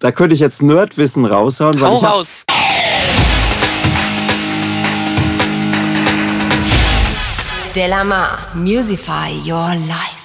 Da 0.00 0.12
könnte 0.12 0.34
ich 0.34 0.40
jetzt 0.40 0.62
Nerdwissen 0.62 1.24
raushauen. 1.24 1.80
Hau 1.80 1.96
raus! 1.96 2.44
Delamar, 7.74 8.38
Musify 8.54 9.30
Your 9.44 9.74
Life. 9.86 10.15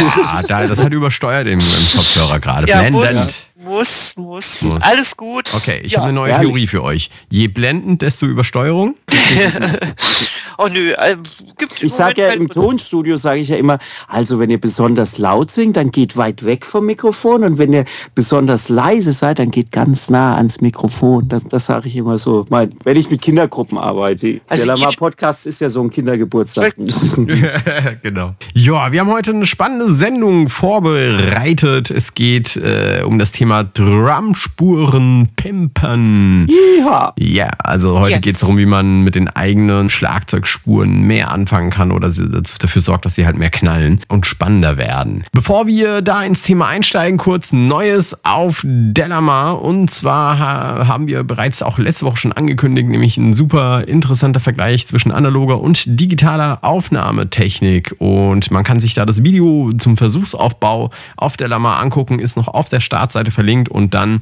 Ja, 0.08 0.42
das 0.66 0.82
hat 0.82 0.94
übersteuert 0.94 1.48
im, 1.48 1.58
im 1.58 1.58
Kopfhörer 1.58 2.40
gerade. 2.40 2.66
Ja, 2.66 2.78
Blendend. 2.78 3.34
Muss, 3.56 4.16
muss, 4.16 4.62
muss. 4.62 4.82
Alles 4.82 5.16
gut. 5.16 5.52
Okay, 5.54 5.80
ich 5.82 5.92
Ja, 5.92 5.98
habe 6.00 6.08
eine 6.08 6.14
neue. 6.16 6.32
Theorie 6.32 6.66
für 6.66 6.82
euch. 6.82 7.10
Je 7.30 7.48
blendend, 7.48 8.02
desto 8.02 8.26
Übersteuerung. 8.26 8.96
Oh 10.58 10.68
nö, 10.72 10.92
äh, 10.92 11.16
gibt 11.58 11.82
Ich 11.82 11.92
sage 11.92 12.22
ja 12.22 12.28
im 12.28 12.48
Tonstudio, 12.48 13.16
sage 13.16 13.40
ich 13.40 13.48
ja 13.48 13.56
immer, 13.56 13.78
also 14.08 14.38
wenn 14.38 14.50
ihr 14.50 14.60
besonders 14.60 15.18
laut 15.18 15.50
singt, 15.50 15.76
dann 15.76 15.90
geht 15.90 16.16
weit 16.16 16.44
weg 16.44 16.64
vom 16.64 16.86
Mikrofon 16.86 17.44
und 17.44 17.58
wenn 17.58 17.72
ihr 17.72 17.84
besonders 18.14 18.68
leise 18.68 19.12
seid, 19.12 19.38
dann 19.38 19.50
geht 19.50 19.70
ganz 19.72 20.10
nah 20.10 20.36
ans 20.36 20.60
Mikrofon. 20.60 21.28
Das, 21.28 21.44
das 21.44 21.66
sage 21.66 21.88
ich 21.88 21.96
immer 21.96 22.18
so, 22.18 22.44
mein, 22.50 22.72
wenn 22.84 22.96
ich 22.96 23.10
mit 23.10 23.22
Kindergruppen 23.22 23.78
arbeite. 23.78 24.40
Also 24.48 24.66
Der 24.66 24.76
Lama 24.76 24.90
Podcast 24.96 25.46
ist 25.46 25.60
ja 25.60 25.68
so 25.70 25.82
ein 25.82 25.90
Kindergeburtstag. 25.90 26.74
genau. 28.02 28.32
Ja, 28.54 28.92
wir 28.92 29.00
haben 29.00 29.10
heute 29.10 29.30
eine 29.32 29.46
spannende 29.46 29.92
Sendung 29.92 30.48
vorbereitet. 30.48 31.90
Es 31.90 32.14
geht 32.14 32.56
äh, 32.56 33.02
um 33.04 33.18
das 33.18 33.32
Thema 33.32 33.64
Drumspuren 33.64 35.28
pimpen. 35.36 36.46
ja. 36.78 37.12
Ja, 37.18 37.50
also 37.58 37.98
heute 38.00 38.14
Yes. 38.14 38.20
geht 38.22 38.34
es 38.34 38.40
darum, 38.42 38.58
wie 38.58 38.66
man 38.66 39.02
mit 39.02 39.14
den 39.16 39.28
eigenen 39.28 39.88
Schlagzeugspuren 40.34 41.02
mehr 41.02 41.30
anfangen 41.30 41.70
kann 41.70 41.92
oder 41.92 42.10
sie 42.10 42.28
dafür 42.28 42.82
sorgt, 42.82 43.04
dass 43.04 43.14
sie 43.14 43.26
halt 43.26 43.36
mehr 43.36 43.50
knallen 43.50 44.00
und 44.08 44.26
spannender 44.26 44.76
werden. 44.76 45.24
Bevor 45.32 45.66
wir 45.66 46.02
da 46.02 46.22
ins 46.22 46.42
Thema 46.42 46.66
einsteigen, 46.68 47.18
kurz 47.18 47.52
Neues 47.52 48.24
auf 48.24 48.62
Delamar. 48.64 49.62
Und 49.62 49.90
zwar 49.90 50.38
ha 50.38 50.86
haben 50.88 51.06
wir 51.06 51.22
bereits 51.24 51.62
auch 51.62 51.78
letzte 51.78 52.06
Woche 52.06 52.16
schon 52.16 52.32
angekündigt, 52.32 52.88
nämlich 52.88 53.16
ein 53.16 53.34
super 53.34 53.86
interessanter 53.86 54.40
Vergleich 54.40 54.86
zwischen 54.86 55.12
analoger 55.12 55.60
und 55.60 55.84
digitaler 56.00 56.58
Aufnahmetechnik. 56.62 57.94
Und 57.98 58.50
man 58.50 58.64
kann 58.64 58.80
sich 58.80 58.94
da 58.94 59.06
das 59.06 59.22
Video 59.22 59.72
zum 59.78 59.96
Versuchsaufbau 59.96 60.90
auf 61.16 61.36
Delamar 61.36 61.80
angucken, 61.80 62.18
ist 62.18 62.36
noch 62.36 62.48
auf 62.48 62.68
der 62.68 62.80
Startseite 62.80 63.30
verlinkt 63.30 63.68
und 63.68 63.94
dann 63.94 64.20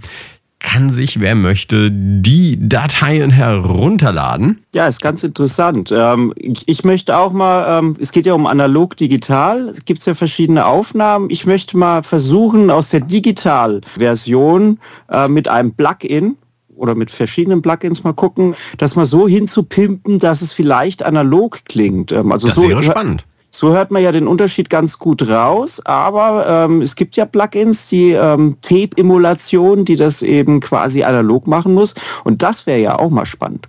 kann 0.63 0.91
sich, 0.91 1.21
wer 1.21 1.35
möchte, 1.35 1.91
die 1.93 2.57
Dateien 2.69 3.31
herunterladen. 3.31 4.65
Ja, 4.75 4.87
ist 4.87 5.03
ganz 5.03 5.23
interessant. 5.23 5.93
Ähm, 5.95 6.33
ich, 6.37 6.85
möchte 6.85 7.17
auch 7.17 7.33
mal, 7.33 7.79
ähm, 7.79 7.97
es 8.01 8.13
geht 8.13 8.27
ja 8.27 8.35
um 8.35 8.47
analog-digital, 8.47 9.69
es 9.69 9.85
gibt 9.85 10.05
ja 10.07 10.15
verschiedene 10.15 10.65
Aufnahmen. 10.67 11.31
Ich 11.31 11.47
möchte 11.47 11.77
mal 11.77 12.03
versuchen, 12.03 12.71
aus 12.71 12.89
der 12.89 13.01
Digital-Version 13.01 14.79
äh, 15.11 15.29
mit 15.29 15.49
einem 15.49 15.75
Plugin 15.75 16.37
oder 16.75 16.95
mit 16.95 17.11
verschiedenen 17.11 17.63
Plugins 17.63 18.03
mal 18.03 18.13
gucken, 18.13 18.55
das 18.79 18.97
mal 18.97 19.07
so 19.07 19.29
hinzupimpen, 19.29 20.19
dass 20.19 20.43
es 20.43 20.53
vielleicht 20.53 21.03
analog 21.03 21.61
klingt. 21.65 22.13
Ähm, 22.13 22.33
also 22.33 22.49
Das 22.49 22.57
so 22.57 22.69
wäre 22.69 22.83
spannend. 22.83 23.25
So 23.55 23.73
hört 23.75 23.91
man 23.93 24.03
ja 24.03 24.11
den 24.13 24.27
Unterschied 24.27 24.71
ganz 24.71 24.99
gut 24.99 25.29
raus, 25.29 25.81
aber 25.85 26.47
ähm, 26.49 26.81
es 26.81 26.97
gibt 26.97 27.17
ja 27.17 27.27
Plugins, 27.27 27.87
die 27.87 28.13
ähm, 28.13 28.57
Tape-Emulation, 28.63 29.85
die 29.85 29.97
das 29.97 30.23
eben 30.23 30.61
quasi 30.61 31.03
analog 31.03 31.47
machen 31.47 31.75
muss. 31.75 31.95
Und 32.25 32.43
das 32.43 32.67
wäre 32.67 32.81
ja 32.81 32.99
auch 32.99 33.11
mal 33.11 33.27
spannend. 33.27 33.67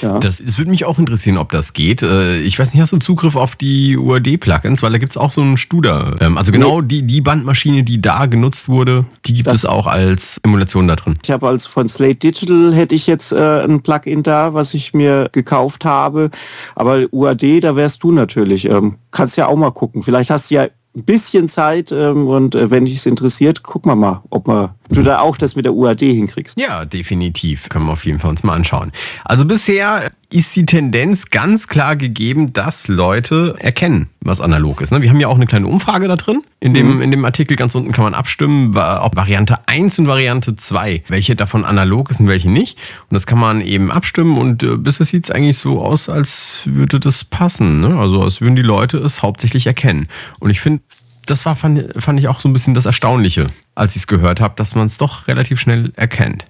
Ja. 0.00 0.18
Das, 0.18 0.40
es 0.40 0.56
würde 0.58 0.70
mich 0.70 0.84
auch 0.84 0.98
interessieren, 0.98 1.36
ob 1.36 1.50
das 1.52 1.72
geht. 1.74 2.02
Äh, 2.02 2.38
Ich 2.40 2.58
weiß 2.58 2.72
nicht, 2.72 2.80
hast 2.80 2.92
du 2.92 2.98
Zugriff 2.98 3.36
auf 3.36 3.54
die 3.56 3.96
UAD-Plugins? 3.98 4.82
Weil 4.82 4.92
da 4.92 4.98
gibt 4.98 5.10
es 5.12 5.16
auch 5.18 5.30
so 5.30 5.40
einen 5.42 5.56
Studer. 5.58 6.16
Ähm, 6.20 6.38
Also 6.38 6.52
genau 6.52 6.80
die, 6.80 7.02
die 7.02 7.20
Bandmaschine, 7.20 7.82
die 7.82 8.00
da 8.00 8.26
genutzt 8.26 8.68
wurde, 8.68 9.04
die 9.26 9.34
gibt 9.34 9.48
Das- 9.48 9.54
es 9.56 9.64
auch 9.66 9.86
als 9.86 10.38
Emulation 10.42 10.88
da 10.88 10.96
drin. 10.96 11.14
Ich 11.22 11.30
habe 11.30 11.46
also 11.48 11.68
von 11.68 11.88
Slate 11.88 12.14
Digital 12.16 12.72
hätte 12.74 12.94
ich 12.94 13.06
jetzt 13.06 13.32
äh, 13.32 13.62
ein 13.64 13.82
Plugin 13.82 14.22
da, 14.22 14.54
was 14.54 14.72
ich 14.74 14.94
mir 14.94 15.28
gekauft 15.32 15.84
habe. 15.84 16.30
Aber 16.74 17.00
UAD, 17.12 17.60
da 17.60 17.76
wärst 17.76 18.02
du 18.02 18.12
natürlich. 18.12 18.64
Ähm, 18.68 18.96
kannst 19.18 19.36
ja 19.36 19.48
auch 19.48 19.56
mal 19.56 19.72
gucken. 19.72 20.04
Vielleicht 20.04 20.30
hast 20.30 20.48
du 20.48 20.54
ja 20.54 20.62
ein 20.62 21.04
bisschen 21.04 21.48
Zeit 21.48 21.90
ähm, 21.90 22.28
und 22.28 22.54
äh, 22.54 22.70
wenn 22.70 22.84
dich 22.84 22.96
es 22.96 23.06
interessiert, 23.06 23.64
gucken 23.64 23.90
wir 23.90 23.96
mal, 23.96 24.22
ob 24.30 24.46
wir, 24.46 24.76
du 24.88 25.02
da 25.02 25.20
auch 25.20 25.36
das 25.36 25.56
mit 25.56 25.64
der 25.64 25.74
UAD 25.74 26.00
hinkriegst. 26.00 26.58
Ja, 26.58 26.84
definitiv. 26.84 27.68
Können 27.68 27.86
wir 27.86 27.92
auf 27.92 28.04
jeden 28.04 28.18
Fall 28.18 28.30
uns 28.30 28.42
mal 28.42 28.54
anschauen. 28.54 28.92
Also 29.24 29.44
bisher 29.44 30.10
ist 30.30 30.56
die 30.56 30.66
Tendenz 30.66 31.30
ganz 31.30 31.68
klar 31.68 31.96
gegeben, 31.96 32.52
dass 32.52 32.86
Leute 32.86 33.54
erkennen, 33.58 34.10
was 34.20 34.40
analog 34.40 34.82
ist. 34.82 34.90
ne? 34.92 35.00
Wir 35.00 35.08
haben 35.08 35.20
ja 35.20 35.28
auch 35.28 35.36
eine 35.36 35.46
kleine 35.46 35.66
Umfrage 35.66 36.06
da 36.06 36.16
drin. 36.16 36.42
In 36.60 36.74
dem, 36.74 37.00
in 37.00 37.10
dem 37.10 37.24
Artikel 37.24 37.56
ganz 37.56 37.74
unten 37.74 37.92
kann 37.92 38.04
man 38.04 38.14
abstimmen, 38.14 38.76
ob 38.76 39.16
Variante 39.16 39.58
1 39.66 40.00
und 40.00 40.06
Variante 40.06 40.56
2, 40.56 41.04
welche 41.08 41.34
davon 41.34 41.64
analog 41.64 42.10
ist 42.10 42.20
und 42.20 42.28
welche 42.28 42.50
nicht. 42.50 42.78
Und 43.08 43.14
das 43.14 43.26
kann 43.26 43.38
man 43.38 43.62
eben 43.62 43.90
abstimmen 43.90 44.36
und 44.36 44.62
äh, 44.62 44.76
bisher 44.76 45.06
sieht 45.06 45.24
es 45.24 45.30
eigentlich 45.30 45.56
so 45.56 45.80
aus, 45.80 46.08
als 46.08 46.62
würde 46.66 47.00
das 47.00 47.24
passen. 47.24 47.80
Ne? 47.80 47.98
Also 47.98 48.22
als 48.22 48.40
würden 48.40 48.56
die 48.56 48.62
Leute 48.62 48.98
es 48.98 49.22
hauptsächlich 49.22 49.66
erkennen. 49.66 50.08
Und 50.40 50.50
ich 50.50 50.60
finde, 50.60 50.82
das 51.30 51.46
war, 51.46 51.56
fand, 51.56 51.84
fand 52.02 52.18
ich 52.18 52.28
auch 52.28 52.40
so 52.40 52.48
ein 52.48 52.52
bisschen 52.52 52.74
das 52.74 52.86
Erstaunliche, 52.86 53.46
als 53.74 53.94
ich 53.96 54.02
es 54.02 54.06
gehört 54.06 54.40
habe, 54.40 54.54
dass 54.56 54.74
man 54.74 54.86
es 54.86 54.96
doch 54.98 55.28
relativ 55.28 55.60
schnell 55.60 55.92
erkennt. 55.96 56.46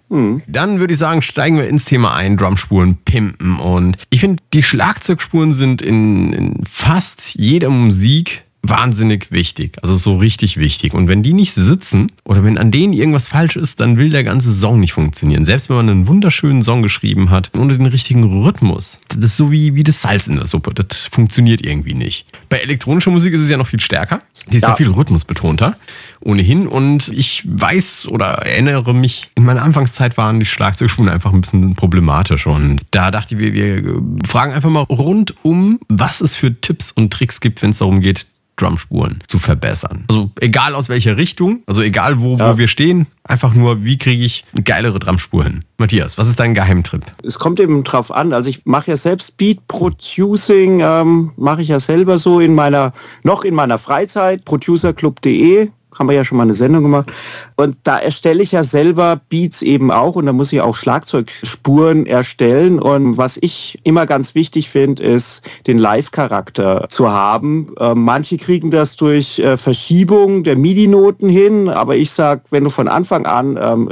Dann 0.47 0.81
würde 0.81 0.95
ich 0.95 0.99
sagen, 0.99 1.23
steigen 1.23 1.57
wir 1.57 1.69
ins 1.69 1.85
Thema 1.85 2.15
ein, 2.15 2.37
Drumspuren 2.37 2.97
pimpen. 2.97 3.59
Und 3.59 3.97
ich 4.11 4.21
finde, 4.21 4.43
die 4.53 4.63
Schlagzeugspuren 4.63 5.53
sind 5.53 5.83
in, 5.83 6.33
in 6.33 6.65
fast 6.71 7.35
jeder 7.35 7.71
Musik 7.71 8.45
wahnsinnig 8.63 9.31
wichtig. 9.31 9.79
Also 9.83 9.97
so 9.97 10.17
richtig 10.17 10.57
wichtig. 10.57 10.93
Und 10.95 11.09
wenn 11.09 11.23
die 11.23 11.33
nicht 11.33 11.53
sitzen 11.55 12.11
oder 12.25 12.45
wenn 12.45 12.59
an 12.59 12.71
denen 12.71 12.93
irgendwas 12.93 13.29
falsch 13.29 13.57
ist, 13.57 13.81
dann 13.81 13.97
will 13.97 14.11
der 14.11 14.25
ganze 14.25 14.53
Song 14.53 14.81
nicht 14.81 14.93
funktionieren. 14.93 15.45
Selbst 15.45 15.69
wenn 15.69 15.77
man 15.77 15.89
einen 15.89 16.07
wunderschönen 16.09 16.63
Song 16.63 16.83
geschrieben 16.83 17.31
hat, 17.31 17.51
ohne 17.57 17.77
den 17.77 17.87
richtigen 17.87 18.25
Rhythmus. 18.25 18.99
Das 19.09 19.19
ist 19.19 19.37
so 19.37 19.51
wie, 19.53 19.75
wie 19.75 19.85
das 19.85 20.03
Salz 20.03 20.27
in 20.27 20.37
der 20.37 20.47
Suppe. 20.47 20.75
Das 20.75 21.07
funktioniert 21.07 21.63
irgendwie 21.65 21.95
nicht. 21.95 22.27
Bei 22.49 22.59
elektronischer 22.59 23.11
Musik 23.11 23.33
ist 23.33 23.41
es 23.41 23.49
ja 23.51 23.57
noch 23.57 23.69
viel 23.69 23.81
stärker. 23.81 24.23
Die 24.51 24.57
ist 24.57 24.63
ja, 24.65 24.71
Ja. 24.71 24.77
viel 24.77 24.91
rhythmusbetonter. 24.91 25.77
Ohnehin. 26.21 26.67
Und 26.67 27.09
ich 27.09 27.45
weiß 27.47 28.09
oder 28.09 28.27
erinnere 28.45 28.93
mich, 28.95 29.29
in 29.37 29.45
meiner 29.45 29.63
Anfangszeit 29.63 30.17
waren 30.17 30.41
die 30.41 30.47
Schlagzeugspuren 30.47 31.09
einfach 31.09 31.33
ein 31.33 31.41
bisschen 31.41 31.75
problematisch. 31.75 32.47
Und 32.47 32.81
da 32.91 33.11
dachte 33.11 33.37
ich, 33.37 33.41
wir, 33.41 33.55
wir 33.55 34.03
fragen 34.27 34.53
einfach 34.53 34.71
mal 34.71 34.83
rundum, 34.83 35.79
was 35.89 36.21
es 36.21 36.35
für 36.37 36.61
Tipps 36.61 36.91
und 36.91 37.13
Tricks 37.13 37.41
gibt, 37.41 37.63
wenn 37.63 37.71
es 37.71 37.79
darum 37.79 38.01
geht, 38.01 38.27
Drumspuren 38.61 39.21
zu 39.27 39.39
verbessern. 39.39 40.05
Also 40.09 40.31
egal 40.41 40.75
aus 40.75 40.89
welcher 40.89 41.17
Richtung, 41.17 41.63
also 41.67 41.81
egal 41.83 42.21
wo, 42.21 42.37
Ja. 42.37 42.53
wo 42.53 42.59
wir 42.59 42.69
stehen, 42.69 43.07
einfach 43.25 43.55
nur, 43.55 43.85
wie 43.85 43.97
kriege 43.99 44.23
ich 44.25 44.45
eine 44.53 44.63
geilere 44.63 44.99
Drumspur 44.99 45.45
hin. 45.45 45.65
Matthias, 45.79 46.19
was 46.19 46.29
ist 46.29 46.41
dein 46.41 46.55
Geheimtipp? 46.55 47.03
Es 47.23 47.39
kommt 47.39 47.61
eben 47.61 47.85
drauf 47.85 48.11
an. 48.13 48.33
Also 48.33 48.51
ich 48.51 48.67
mache 48.67 48.91
ja 48.91 48.97
selbst 48.97 49.37
Beat 49.37 49.67
Producing, 49.69 50.81
ähm, 50.83 51.31
mache 51.37 51.63
ich 51.63 51.69
ja 51.69 51.81
selber 51.81 52.19
so 52.19 52.41
in 52.41 52.55
meiner, 52.55 52.93
noch 53.23 53.45
in 53.45 53.55
meiner 53.55 53.79
Freizeit, 53.79 54.45
producerclub.de, 54.45 55.71
haben 55.99 56.09
wir 56.09 56.15
ja 56.15 56.25
schon 56.25 56.39
mal 56.39 56.45
eine 56.45 56.55
Sendung 56.55 56.83
gemacht. 56.83 57.11
Und 57.57 57.77
da 57.83 57.99
erstelle 57.99 58.43
ich 58.43 58.53
ja 58.53 58.63
selber 58.63 59.21
Beats 59.29 59.63
eben 59.63 59.91
auch 59.91 60.17
und 60.17 60.27
da 60.27 60.33
muss 60.33 60.53
ich 60.53 60.61
auch 60.61 60.77
Schlagzeugspuren 60.77 62.07
erstellen. 62.07 62.81
Und 62.81 63.17
was 63.17 63.39
ich 63.41 63.79
immer 63.83 64.07
ganz 64.07 64.35
wichtig 64.35 64.71
finde, 64.71 65.03
ist, 65.03 65.43
den 65.67 65.79
Live-Charakter 65.79 66.89
zu 66.89 67.11
haben. 67.11 67.75
Äh, 67.79 67.95
manche 67.95 68.37
kriegen 68.37 68.71
das 68.71 68.97
durch 68.97 69.39
äh, 69.39 69.57
Verschiebung 69.57 70.45
der 70.45 70.57
MIDI-Noten 70.57 71.29
hin, 71.29 71.69
aber 71.69 71.97
ich 71.97 72.13
sag, 72.13 72.51
wenn 72.51 72.65
du 72.65 72.71
von 72.71 72.89
Anfang 72.89 73.27
an 73.27 73.59
ähm, 73.61 73.89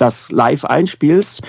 das 0.00 0.32
live 0.32 0.64
einspielst, 0.64 1.42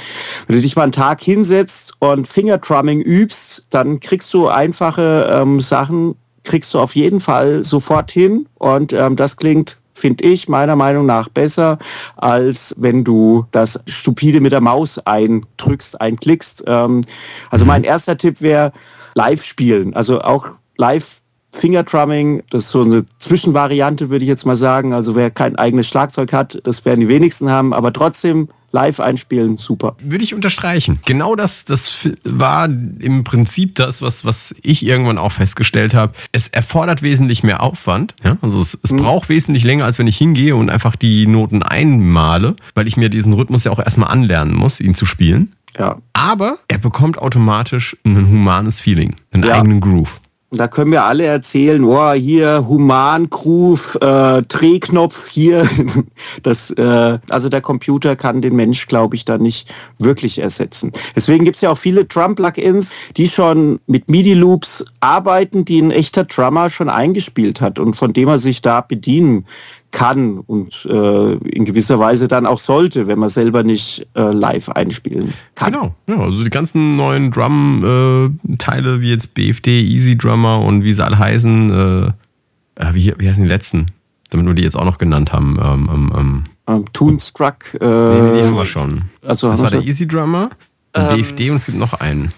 wenn 0.48 0.58
du 0.58 0.62
dich 0.62 0.76
mal 0.76 0.84
einen 0.84 0.92
Tag 0.92 1.22
hinsetzt 1.22 1.94
und 2.00 2.28
Fingerdrumming 2.28 3.02
übst, 3.02 3.66
dann 3.70 4.00
kriegst 4.00 4.34
du 4.34 4.48
einfache 4.48 5.30
ähm, 5.32 5.62
Sachen, 5.62 6.16
kriegst 6.44 6.74
du 6.74 6.80
auf 6.80 6.96
jeden 6.96 7.20
Fall 7.20 7.64
sofort 7.64 8.12
hin 8.12 8.48
und 8.56 8.94
ähm, 8.94 9.16
das 9.16 9.38
klingt 9.38 9.78
finde 9.94 10.24
ich 10.24 10.50
meiner 10.50 10.76
Meinung 10.76 11.06
nach 11.06 11.30
besser, 11.30 11.78
als 12.16 12.74
wenn 12.78 13.04
du 13.04 13.46
das 13.52 13.84
stupide 13.88 14.42
mit 14.42 14.52
der 14.52 14.62
Maus 14.62 14.98
eindrückst, 14.98 16.02
einklickst. 16.02 16.64
Ähm, 16.66 17.02
also 17.50 17.66
mein 17.66 17.84
erster 17.84 18.18
Tipp 18.18 18.42
wäre 18.42 18.74
live 19.14 19.44
spielen, 19.44 19.94
also 19.94 20.22
auch 20.22 20.48
live 20.78 21.22
Fingerdrumming, 21.54 22.44
das 22.50 22.64
ist 22.64 22.72
so 22.72 22.82
eine 22.82 23.06
Zwischenvariante, 23.20 24.10
würde 24.10 24.24
ich 24.24 24.30
jetzt 24.30 24.46
mal 24.46 24.56
sagen. 24.56 24.94
Also 24.94 25.16
wer 25.16 25.30
kein 25.30 25.58
eigenes 25.58 25.88
Schlagzeug 25.88 26.32
hat, 26.32 26.60
das 26.64 26.86
werden 26.86 27.02
die 27.02 27.10
wenigsten 27.10 27.50
haben, 27.52 27.74
aber 27.74 27.92
trotzdem 27.92 28.48
live 28.72 29.00
einspielen, 29.00 29.58
super. 29.58 29.96
Würde 30.02 30.24
ich 30.24 30.34
unterstreichen. 30.34 31.00
Genau 31.06 31.36
das, 31.36 31.66
das 31.66 32.10
war 32.24 32.66
im 32.66 33.24
Prinzip 33.24 33.76
das, 33.76 34.02
was, 34.02 34.26
was 34.26 34.56
ich 34.62 34.86
irgendwann 34.86 35.18
auch 35.18 35.32
festgestellt 35.32 35.94
habe. 35.94 36.14
Es 36.32 36.48
erfordert 36.48 37.02
wesentlich 37.02 37.44
mehr 37.44 37.62
Aufwand. 37.62 38.16
Ja? 38.24 38.38
Also 38.42 38.62
es, 38.62 38.80
es 38.82 38.92
mhm. 38.92 38.98
braucht 38.98 39.30
wesentlich 39.30 39.64
länger, 39.64 39.86
als 39.86 40.00
wenn 40.00 40.08
ich 40.08 40.18
hingehe 40.18 40.56
und 40.56 40.70
einfach 40.70 40.96
die 40.96 41.28
Noten 41.28 41.64
einmale, 41.64 42.56
weil 42.74 42.88
ich 42.88 42.98
mir 42.98 43.10
diesen 43.10 43.34
Rhythmus 43.34 43.64
ja 43.64 43.72
auch 43.72 43.80
erstmal 43.80 44.10
anlernen 44.10 44.56
muss, 44.56 44.80
ihn 44.80 44.96
zu 44.96 45.06
spielen. 45.06 45.54
Ja. 45.78 45.98
Aber 46.14 46.58
er 46.68 46.78
bekommt 46.78 47.18
automatisch 47.18 47.96
ein 48.04 48.30
humanes 48.30 48.80
Feeling, 48.80 49.16
einen 49.32 49.44
ja. 49.44 49.56
eigenen 49.56 49.80
Groove. 49.80 50.20
Da 50.54 50.68
können 50.68 50.92
wir 50.92 51.06
alle 51.06 51.24
erzählen, 51.24 51.82
oh, 51.86 52.12
hier 52.12 52.68
Human-Groove, 52.68 53.98
äh, 54.02 54.42
Drehknopf 54.44 55.30
hier. 55.30 55.66
Das, 56.44 56.72
äh, 56.72 57.20
also 57.30 57.50
der 57.50 57.62
Computer 57.62 58.16
kann 58.16 58.42
den 58.42 58.56
Mensch, 58.56 58.88
glaube 58.88 59.16
ich, 59.16 59.26
da 59.26 59.38
nicht 59.38 59.72
wirklich 59.98 60.40
ersetzen. 60.40 60.92
Deswegen 61.16 61.46
gibt 61.46 61.56
es 61.56 61.62
ja 61.62 61.72
auch 61.72 61.78
viele 61.78 62.06
Drum-Plugins, 62.06 62.94
die 63.18 63.28
schon 63.28 63.80
mit 63.88 64.10
MIDI-Loops 64.10 64.86
arbeiten, 65.00 65.66
die 65.66 65.82
ein 65.82 65.92
echter 65.92 66.26
Drummer 66.26 66.70
schon 66.70 66.90
eingespielt 66.90 67.62
hat 67.62 67.80
und 67.80 67.96
von 67.96 68.14
dem 68.14 68.28
er 68.28 68.40
sich 68.40 68.62
da 68.62 68.82
bedienen 68.82 69.46
kann 69.92 70.40
und 70.40 70.86
äh, 70.86 71.34
in 71.34 71.66
gewisser 71.66 72.00
Weise 72.00 72.28
dann 72.28 72.46
auch 72.46 72.60
sollte, 72.60 73.08
wenn 73.08 73.20
man 73.20 73.30
selber 73.30 73.64
nicht 73.64 74.08
äh, 74.16 74.32
live 74.32 74.70
einspielen 74.70 75.34
kann. 75.56 75.74
Genau, 75.74 75.96
ja, 76.08 76.20
also 76.20 76.44
die 76.44 76.50
ganzen 76.50 76.96
neuen 76.96 77.32
Drum-Teile 77.32 78.96
äh, 78.96 79.02
wie 79.02 79.10
jetzt 79.10 79.34
BFD, 79.34 79.82
Easy 79.82 80.18
Drummer 80.18 80.62
und 80.62 80.84
wie 80.84 80.94
sie 80.94 81.04
alle 81.04 81.20
heißen, 81.20 81.70
äh, 81.70 82.82
äh, 82.82 82.94
wie, 82.94 83.14
wie 83.18 83.30
heißen 83.30 83.44
die 83.44 83.50
letzten, 83.50 83.88
damit 84.30 84.48
wir 84.48 84.54
die 84.54 84.64
jetzt 84.64 84.78
auch 84.78 84.86
noch 84.86 84.98
genannt 84.98 85.34
haben. 85.34 85.60
Ähm, 85.62 85.90
ähm, 85.94 86.14
ähm. 86.18 86.44
ähm 86.68 86.86
Toonstruck. 86.94 87.74
Äh, 87.74 87.86
nee, 87.86 88.40
die 88.40 88.48
haben 88.48 88.56
wir 88.56 88.66
schon. 88.66 89.04
Also 89.28 89.50
das 89.50 89.62
war 89.62 89.72
der 89.72 89.84
Easy 89.84 90.08
Drummer, 90.08 90.50
ähm, 90.94 91.18
BFD 91.18 91.52
und 91.52 91.58
es 91.58 91.66
gibt 91.66 91.80
noch 91.80 92.00
einen 92.00 92.32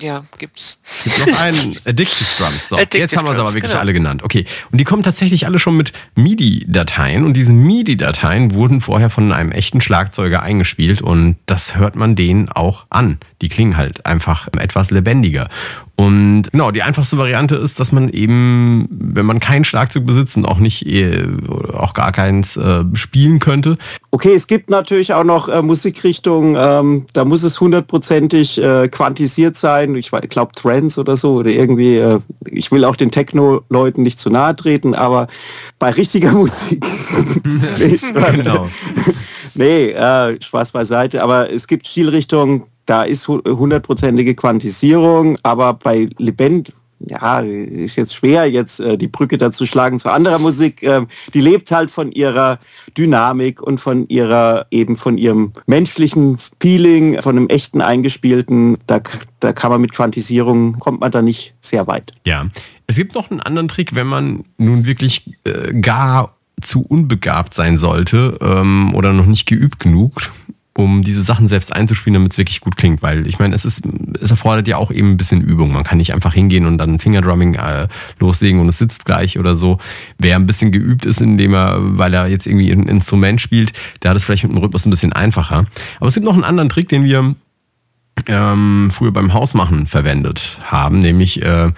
ja, 0.00 0.22
gibt's. 0.38 0.78
Es 0.82 1.04
gibt 1.04 1.26
noch 1.28 1.40
einen 1.40 1.76
Addictive 1.84 2.28
Drums. 2.38 2.68
So, 2.68 2.76
Addictive 2.76 3.02
jetzt 3.02 3.16
haben 3.16 3.26
wir 3.26 3.32
es 3.32 3.38
aber 3.38 3.54
wirklich 3.54 3.70
genau. 3.70 3.80
alle 3.80 3.92
genannt. 3.92 4.22
Okay. 4.22 4.44
Und 4.70 4.78
die 4.78 4.84
kommen 4.84 5.02
tatsächlich 5.02 5.46
alle 5.46 5.58
schon 5.58 5.76
mit 5.76 5.92
MIDI-Dateien. 6.14 7.24
Und 7.24 7.34
diese 7.34 7.52
MIDI-Dateien 7.52 8.52
wurden 8.54 8.80
vorher 8.80 9.10
von 9.10 9.32
einem 9.32 9.52
echten 9.52 9.80
Schlagzeuger 9.80 10.42
eingespielt. 10.42 11.02
Und 11.02 11.36
das 11.46 11.76
hört 11.76 11.96
man 11.96 12.16
denen 12.16 12.48
auch 12.48 12.86
an. 12.90 13.18
Die 13.42 13.48
klingen 13.48 13.76
halt 13.76 14.06
einfach 14.06 14.48
etwas 14.58 14.90
lebendiger. 14.90 15.48
Und 15.94 16.50
genau, 16.50 16.70
die 16.70 16.82
einfachste 16.82 17.18
Variante 17.18 17.54
ist, 17.54 17.78
dass 17.78 17.92
man 17.92 18.08
eben, 18.08 18.86
wenn 18.90 19.26
man 19.26 19.40
kein 19.40 19.62
Schlagzeug 19.64 20.06
besitzt 20.06 20.38
und 20.38 20.46
auch 20.46 20.58
nicht, 20.58 20.86
äh, 20.86 21.26
auch 21.74 21.92
gar 21.92 22.12
keins 22.12 22.56
äh, 22.56 22.84
spielen 22.94 23.38
könnte. 23.40 23.76
Okay, 24.10 24.34
es 24.34 24.46
gibt 24.46 24.70
natürlich 24.70 25.12
auch 25.12 25.24
noch 25.24 25.48
äh, 25.48 25.60
Musikrichtungen, 25.60 26.56
ähm, 26.58 27.06
da 27.12 27.26
muss 27.26 27.42
es 27.42 27.60
hundertprozentig 27.60 28.58
äh, 28.58 28.88
quantisiert 28.88 29.56
sein. 29.56 29.94
Ich 29.94 30.10
glaube 30.10 30.52
Trends 30.54 30.96
oder 30.96 31.16
so 31.16 31.34
oder 31.34 31.50
irgendwie, 31.50 31.98
äh, 31.98 32.20
ich 32.46 32.72
will 32.72 32.86
auch 32.86 32.96
den 32.96 33.10
Techno-Leuten 33.10 34.02
nicht 34.02 34.18
zu 34.18 34.30
nahe 34.30 34.56
treten, 34.56 34.94
aber 34.94 35.28
bei 35.78 35.90
richtiger 35.90 36.32
Musik. 36.32 36.82
genau. 38.34 38.68
nee, 39.54 39.90
äh, 39.90 40.40
Spaß 40.40 40.72
beiseite, 40.72 41.22
aber 41.22 41.50
es 41.50 41.66
gibt 41.66 41.86
Stilrichtungen, 41.86 42.62
da 42.92 43.04
ist 43.04 43.26
hundertprozentige 43.26 44.34
Quantisierung, 44.34 45.38
aber 45.42 45.72
bei 45.72 46.10
Lebend, 46.18 46.74
ja, 46.98 47.40
ist 47.40 47.96
jetzt 47.96 48.14
schwer, 48.14 48.44
jetzt 48.50 48.80
äh, 48.80 48.98
die 48.98 49.08
Brücke 49.08 49.38
dazu 49.38 49.64
schlagen 49.64 49.98
zu 49.98 50.10
anderer 50.10 50.38
Musik. 50.38 50.82
Äh, 50.82 51.06
die 51.32 51.40
lebt 51.40 51.70
halt 51.70 51.90
von 51.90 52.12
ihrer 52.12 52.58
Dynamik 52.94 53.62
und 53.62 53.80
von 53.80 54.06
ihrer, 54.08 54.66
eben 54.70 54.96
von 54.96 55.16
ihrem 55.16 55.54
menschlichen 55.64 56.36
Feeling, 56.60 57.22
von 57.22 57.38
einem 57.38 57.48
echten 57.48 57.80
eingespielten. 57.80 58.76
Da, 58.86 59.00
da 59.40 59.54
kann 59.54 59.70
man 59.70 59.80
mit 59.80 59.94
Quantisierung, 59.94 60.78
kommt 60.78 61.00
man 61.00 61.10
da 61.10 61.22
nicht 61.22 61.54
sehr 61.62 61.86
weit. 61.86 62.12
Ja, 62.26 62.48
es 62.88 62.96
gibt 62.96 63.14
noch 63.14 63.30
einen 63.30 63.40
anderen 63.40 63.68
Trick, 63.68 63.94
wenn 63.94 64.06
man 64.06 64.44
nun 64.58 64.84
wirklich 64.84 65.32
äh, 65.44 65.72
gar 65.80 66.36
zu 66.60 66.82
unbegabt 66.82 67.54
sein 67.54 67.78
sollte 67.78 68.38
ähm, 68.42 68.94
oder 68.94 69.14
noch 69.14 69.24
nicht 69.24 69.46
geübt 69.46 69.80
genug, 69.80 70.30
um 70.76 71.02
diese 71.02 71.22
Sachen 71.22 71.48
selbst 71.48 71.74
einzuspielen, 71.74 72.14
damit 72.14 72.32
es 72.32 72.38
wirklich 72.38 72.60
gut 72.60 72.76
klingt. 72.76 73.02
Weil 73.02 73.26
ich 73.26 73.38
meine, 73.38 73.54
es 73.54 73.64
es 73.64 74.30
erfordert 74.30 74.68
ja 74.68 74.76
auch 74.76 74.90
eben 74.90 75.12
ein 75.12 75.16
bisschen 75.16 75.42
Übung. 75.42 75.72
Man 75.72 75.84
kann 75.84 75.98
nicht 75.98 76.14
einfach 76.14 76.34
hingehen 76.34 76.66
und 76.66 76.78
dann 76.78 76.98
Fingerdrumming 76.98 77.54
äh, 77.54 77.88
loslegen 78.18 78.60
und 78.60 78.68
es 78.68 78.78
sitzt 78.78 79.04
gleich 79.04 79.38
oder 79.38 79.54
so. 79.54 79.78
Wer 80.18 80.36
ein 80.36 80.46
bisschen 80.46 80.72
geübt 80.72 81.06
ist, 81.06 81.20
indem 81.20 81.54
er, 81.54 81.78
weil 81.80 82.14
er 82.14 82.26
jetzt 82.28 82.46
irgendwie 82.46 82.70
ein 82.70 82.88
Instrument 82.88 83.40
spielt, 83.40 83.72
der 84.02 84.10
hat 84.10 84.16
es 84.16 84.24
vielleicht 84.24 84.44
mit 84.44 84.52
dem 84.52 84.58
Rhythmus 84.58 84.86
ein 84.86 84.90
bisschen 84.90 85.12
einfacher. 85.12 85.66
Aber 85.98 86.08
es 86.08 86.14
gibt 86.14 86.24
noch 86.24 86.34
einen 86.34 86.44
anderen 86.44 86.68
Trick, 86.68 86.88
den 86.88 87.04
wir 87.04 87.34
ähm, 88.26 88.90
früher 88.92 89.12
beim 89.12 89.32
Hausmachen 89.32 89.86
verwendet 89.86 90.60
haben, 90.64 91.00
nämlich 91.00 91.42
äh, 91.42 91.70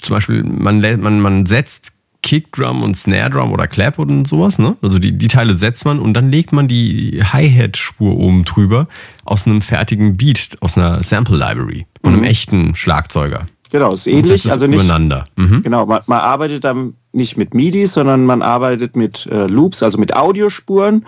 zum 0.00 0.14
Beispiel, 0.14 0.44
man, 0.44 0.80
man, 1.00 1.20
man 1.20 1.46
setzt 1.46 1.92
Kickdrum 2.22 2.82
und 2.82 2.96
Snare 2.96 3.30
Drum 3.30 3.52
oder 3.52 3.66
Clap 3.66 3.98
und 3.98 4.26
sowas, 4.26 4.58
ne? 4.58 4.76
Also 4.82 4.98
die, 4.98 5.16
die 5.16 5.28
Teile 5.28 5.54
setzt 5.54 5.84
man 5.84 5.98
und 5.98 6.14
dann 6.14 6.30
legt 6.30 6.52
man 6.52 6.68
die 6.68 7.22
Hi-Hat-Spur 7.22 8.16
oben 8.16 8.44
drüber 8.44 8.88
aus 9.24 9.46
einem 9.46 9.62
fertigen 9.62 10.16
Beat, 10.16 10.56
aus 10.60 10.76
einer 10.76 11.02
Sample 11.02 11.36
Library 11.36 11.86
von 12.02 12.12
einem 12.12 12.22
mhm. 12.22 12.28
echten 12.28 12.74
Schlagzeuger. 12.74 13.46
Genau, 13.70 13.92
ist 13.92 14.06
ähnlich. 14.06 14.50
also 14.50 14.66
nicht, 14.66 14.74
übereinander. 14.74 15.26
Mhm. 15.36 15.62
Genau, 15.62 15.86
man, 15.86 16.00
man, 16.06 16.20
arbeitet 16.20 16.64
dann 16.64 16.94
nicht 17.18 17.36
mit 17.36 17.52
MIDI, 17.52 17.86
sondern 17.86 18.24
man 18.24 18.40
arbeitet 18.40 18.96
mit 18.96 19.26
äh, 19.26 19.46
Loops, 19.46 19.82
also 19.82 19.98
mit 19.98 20.16
Audiospuren, 20.16 21.04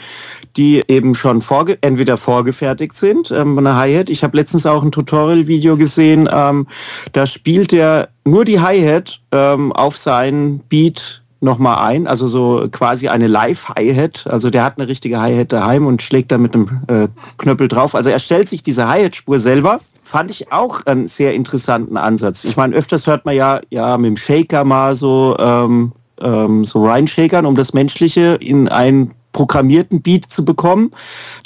die 0.59 0.85
eben 0.89 1.15
schon 1.15 1.41
vorge 1.41 1.79
entweder 1.81 2.19
vorgefertigt 2.19 2.95
sind, 2.95 3.31
ähm, 3.31 3.57
eine 3.57 3.77
Hi-Hat. 3.77 4.11
Ich 4.11 4.23
habe 4.23 4.37
letztens 4.37 4.67
auch 4.67 4.83
ein 4.83 4.93
Tutorial-Video 4.93 5.79
gesehen, 5.79 6.29
ähm, 6.31 6.67
da 7.13 7.27
spielt 7.27 7.73
er 7.73 8.11
nur 8.27 8.45
die 8.45 8.61
Hi-Hat 8.61 9.21
ähm, 9.33 9.73
auf 9.73 9.97
seinen 9.97 10.59
Beat 10.69 11.23
nochmal 11.41 11.89
ein, 11.89 12.07
also 12.07 12.29
so 12.29 12.69
quasi 12.71 13.09
eine 13.09 13.27
Live-Hi-Hat. 13.27 14.27
Also 14.27 14.51
der 14.51 14.63
hat 14.63 14.79
eine 14.79 14.89
richtige 14.89 15.21
Hi-Hat 15.21 15.53
daheim 15.53 15.87
und 15.87 16.03
schlägt 16.03 16.31
da 16.31 16.39
mit 16.39 16.55
einem 16.55 16.83
äh, 16.89 17.09
Knöppel 17.39 17.69
drauf. 17.69 17.95
Also 17.95 18.11
er 18.11 18.19
stellt 18.19 18.49
sich 18.49 18.63
diese 18.63 18.89
Hi-Hat-Spur 18.89 19.41
selber. 19.41 19.81
Fand 20.03 20.31
ich 20.31 20.53
auch 20.53 20.85
einen 20.87 21.09
sehr 21.09 21.35
interessanten 21.35 21.97
Ansatz. 21.97 22.45
Ich 22.45 22.57
meine, 22.57 22.75
öfters 22.75 23.07
hört 23.07 23.25
man 23.25 23.35
ja, 23.35 23.61
ja, 23.71 23.97
mit 23.97 24.09
dem 24.09 24.17
Shaker 24.17 24.65
mal 24.65 24.95
so, 24.95 25.37
ähm, 25.39 25.93
ähm, 26.23 26.65
so 26.65 26.87
reinshakern, 26.87 27.47
um 27.47 27.55
das 27.55 27.73
Menschliche 27.73 28.39
in 28.41 28.69
einen 28.69 29.13
programmierten 29.33 30.03
Beat 30.03 30.27
zu 30.27 30.45
bekommen. 30.45 30.91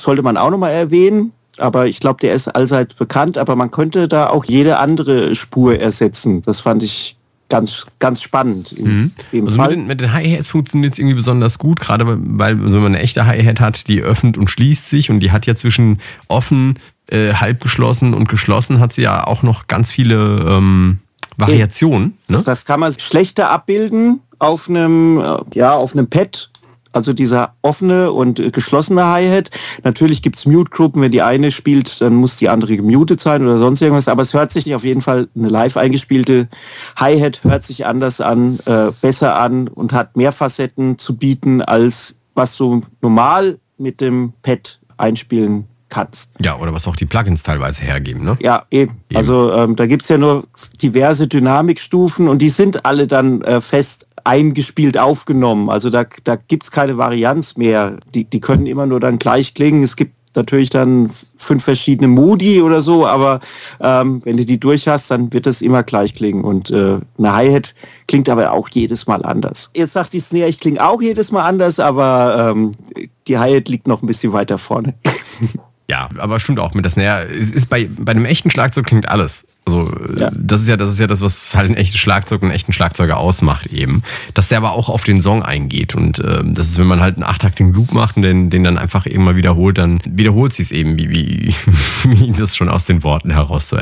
Sollte 0.00 0.22
man 0.22 0.36
auch 0.36 0.50
nochmal 0.50 0.72
erwähnen. 0.72 1.32
Aber 1.58 1.86
ich 1.86 2.00
glaube, 2.00 2.18
der 2.20 2.34
ist 2.34 2.48
allseits 2.48 2.94
bekannt, 2.94 3.38
aber 3.38 3.54
man 3.54 3.70
könnte 3.70 4.08
da 4.08 4.28
auch 4.28 4.44
jede 4.44 4.78
andere 4.78 5.36
Spur 5.36 5.78
ersetzen. 5.78 6.42
Das 6.42 6.58
fand 6.60 6.82
ich 6.82 7.16
ganz, 7.48 7.86
ganz 8.00 8.22
spannend. 8.22 8.76
Mhm. 8.78 9.12
also 9.32 9.50
Fall. 9.50 9.68
Mit 9.68 9.78
den, 9.78 9.86
mit 9.86 10.00
den 10.00 10.12
Hi-Hats 10.12 10.50
funktioniert 10.50 10.94
es 10.94 10.98
irgendwie 10.98 11.14
besonders 11.14 11.58
gut, 11.58 11.78
gerade 11.78 12.06
weil 12.06 12.60
wenn 12.60 12.82
man 12.82 12.94
eine 12.94 12.98
echte 12.98 13.26
Hi-Hat 13.26 13.60
hat, 13.60 13.88
die 13.88 14.00
öffnet 14.02 14.36
und 14.36 14.50
schließt 14.50 14.88
sich 14.88 15.10
und 15.10 15.20
die 15.20 15.30
hat 15.30 15.46
ja 15.46 15.54
zwischen 15.54 16.00
offen, 16.26 16.80
äh, 17.10 17.34
halb 17.34 17.60
geschlossen 17.60 18.14
und 18.14 18.28
geschlossen, 18.28 18.80
hat 18.80 18.92
sie 18.92 19.02
ja 19.02 19.24
auch 19.26 19.42
noch 19.42 19.68
ganz 19.68 19.92
viele 19.92 20.44
ähm, 20.48 20.98
Variationen. 21.36 22.14
Ne? 22.28 22.42
Das 22.44 22.64
kann 22.64 22.80
man 22.80 22.98
schlechter 22.98 23.50
abbilden 23.50 24.20
auf 24.44 24.68
einem, 24.68 25.20
äh, 25.20 25.36
ja, 25.54 25.74
auf 25.74 25.94
einem 25.94 26.08
Pad 26.08 26.50
also 26.94 27.12
dieser 27.12 27.54
offene 27.62 28.12
und 28.12 28.52
geschlossene 28.52 29.04
Hi-Hat. 29.04 29.50
Natürlich 29.82 30.22
gibt's 30.22 30.46
Mute-Gruppen, 30.46 31.02
wenn 31.02 31.12
die 31.12 31.22
eine 31.22 31.50
spielt, 31.50 32.00
dann 32.00 32.14
muss 32.14 32.36
die 32.36 32.48
andere 32.48 32.76
gemutet 32.76 33.20
sein 33.20 33.42
oder 33.42 33.58
sonst 33.58 33.82
irgendwas, 33.82 34.08
aber 34.08 34.22
es 34.22 34.32
hört 34.32 34.52
sich 34.52 34.72
auf 34.74 34.84
jeden 34.84 35.02
Fall 35.02 35.28
eine 35.34 35.48
live 35.48 35.76
eingespielte 35.76 36.48
Hi-Hat 36.96 37.42
hört 37.42 37.64
sich 37.64 37.86
anders 37.86 38.20
an, 38.20 38.58
äh, 38.66 38.90
besser 39.02 39.38
an 39.38 39.68
und 39.68 39.92
hat 39.92 40.16
mehr 40.16 40.32
Facetten 40.32 40.98
zu 40.98 41.16
bieten, 41.16 41.62
als 41.62 42.16
was 42.34 42.56
du 42.56 42.82
normal 43.00 43.58
mit 43.76 44.00
dem 44.00 44.32
Pad 44.42 44.78
einspielen 44.96 45.66
kannst. 45.88 46.32
Ja, 46.42 46.58
oder 46.58 46.72
was 46.72 46.88
auch 46.88 46.96
die 46.96 47.06
Plugins 47.06 47.42
teilweise 47.42 47.84
hergeben, 47.84 48.24
ne? 48.24 48.36
Ja, 48.40 48.64
eben. 48.70 49.00
eben. 49.08 49.16
Also 49.16 49.52
ähm, 49.52 49.76
da 49.76 49.86
gibt's 49.86 50.08
ja 50.08 50.18
nur 50.18 50.44
diverse 50.82 51.28
Dynamikstufen 51.28 52.28
und 52.28 52.40
die 52.40 52.48
sind 52.48 52.84
alle 52.84 53.06
dann 53.06 53.42
äh, 53.42 53.60
fest 53.60 54.03
eingespielt 54.24 54.98
aufgenommen. 54.98 55.70
Also 55.70 55.90
da, 55.90 56.04
da 56.24 56.36
gibt 56.36 56.64
es 56.64 56.70
keine 56.70 56.98
Varianz 56.98 57.56
mehr. 57.56 57.98
Die, 58.14 58.24
die 58.24 58.40
können 58.40 58.66
immer 58.66 58.86
nur 58.86 59.00
dann 59.00 59.18
gleich 59.18 59.54
klingen. 59.54 59.82
Es 59.82 59.96
gibt 59.96 60.14
natürlich 60.36 60.70
dann 60.70 61.10
fünf 61.36 61.64
verschiedene 61.64 62.08
Modi 62.08 62.60
oder 62.60 62.82
so, 62.82 63.06
aber 63.06 63.40
ähm, 63.80 64.20
wenn 64.24 64.36
du 64.36 64.44
die 64.44 64.58
durch 64.58 64.88
hast, 64.88 65.10
dann 65.10 65.32
wird 65.32 65.46
das 65.46 65.62
immer 65.62 65.82
gleich 65.82 66.14
klingen. 66.14 66.44
Und 66.44 66.70
äh, 66.70 66.98
eine 67.18 67.32
Hi-Hat 67.32 67.74
klingt 68.08 68.28
aber 68.28 68.52
auch 68.52 68.68
jedes 68.70 69.06
Mal 69.06 69.24
anders. 69.24 69.70
Jetzt 69.74 69.92
sagt 69.92 70.12
die 70.12 70.20
Snare, 70.20 70.48
ich 70.48 70.58
klinge 70.58 70.84
auch 70.84 71.00
jedes 71.00 71.30
Mal 71.30 71.44
anders, 71.44 71.78
aber 71.78 72.50
ähm, 72.50 72.72
die 73.28 73.38
Hi-Hat 73.38 73.68
liegt 73.68 73.86
noch 73.86 74.02
ein 74.02 74.06
bisschen 74.06 74.32
weiter 74.32 74.58
vorne. 74.58 74.94
Ja, 75.86 76.08
aber 76.16 76.40
stimmt 76.40 76.60
auch 76.60 76.72
mit 76.72 76.86
der 76.86 76.90
Snare. 76.90 77.26
Es 77.26 77.50
ist 77.50 77.66
bei, 77.66 77.88
bei 77.98 78.12
einem 78.12 78.24
echten 78.24 78.50
Schlagzeug 78.50 78.86
klingt 78.86 79.08
alles 79.10 79.44
Also 79.66 79.90
ja. 80.18 80.30
das 80.34 80.62
ist 80.62 80.68
ja, 80.68 80.76
das 80.76 80.92
ist 80.92 81.00
ja 81.00 81.06
das, 81.06 81.22
was 81.22 81.54
halt 81.54 81.70
ein 81.70 81.76
echtes 81.76 81.98
Schlagzeug 81.98 82.42
und 82.42 82.48
einen 82.48 82.54
echten 82.54 82.72
Schlagzeuger 82.72 83.16
ausmacht 83.16 83.66
eben. 83.66 84.02
Dass 84.34 84.48
der 84.48 84.58
aber 84.58 84.72
auch 84.72 84.90
auf 84.90 85.04
den 85.04 85.22
Song 85.22 85.42
eingeht. 85.42 85.94
Und 85.94 86.18
äh, 86.18 86.42
das 86.44 86.68
ist, 86.68 86.78
wenn 86.78 86.86
man 86.86 87.00
halt 87.00 87.14
einen 87.16 87.24
achttaktigen 87.24 87.72
Loop 87.72 87.92
macht 87.92 88.16
und 88.16 88.22
den, 88.22 88.50
den 88.50 88.62
dann 88.64 88.76
einfach 88.76 89.06
eben 89.06 89.24
mal 89.24 89.36
wiederholt, 89.36 89.78
dann 89.78 90.00
wiederholt 90.04 90.52
sie 90.52 90.62
es 90.62 90.70
eben, 90.70 90.98
wie, 90.98 91.08
wie, 91.08 91.54
wie 92.04 92.32
das 92.32 92.56
schon 92.56 92.68
aus 92.68 92.84
den 92.84 93.02
Worten 93.02 93.30
heraus 93.30 93.68
zu 93.68 93.78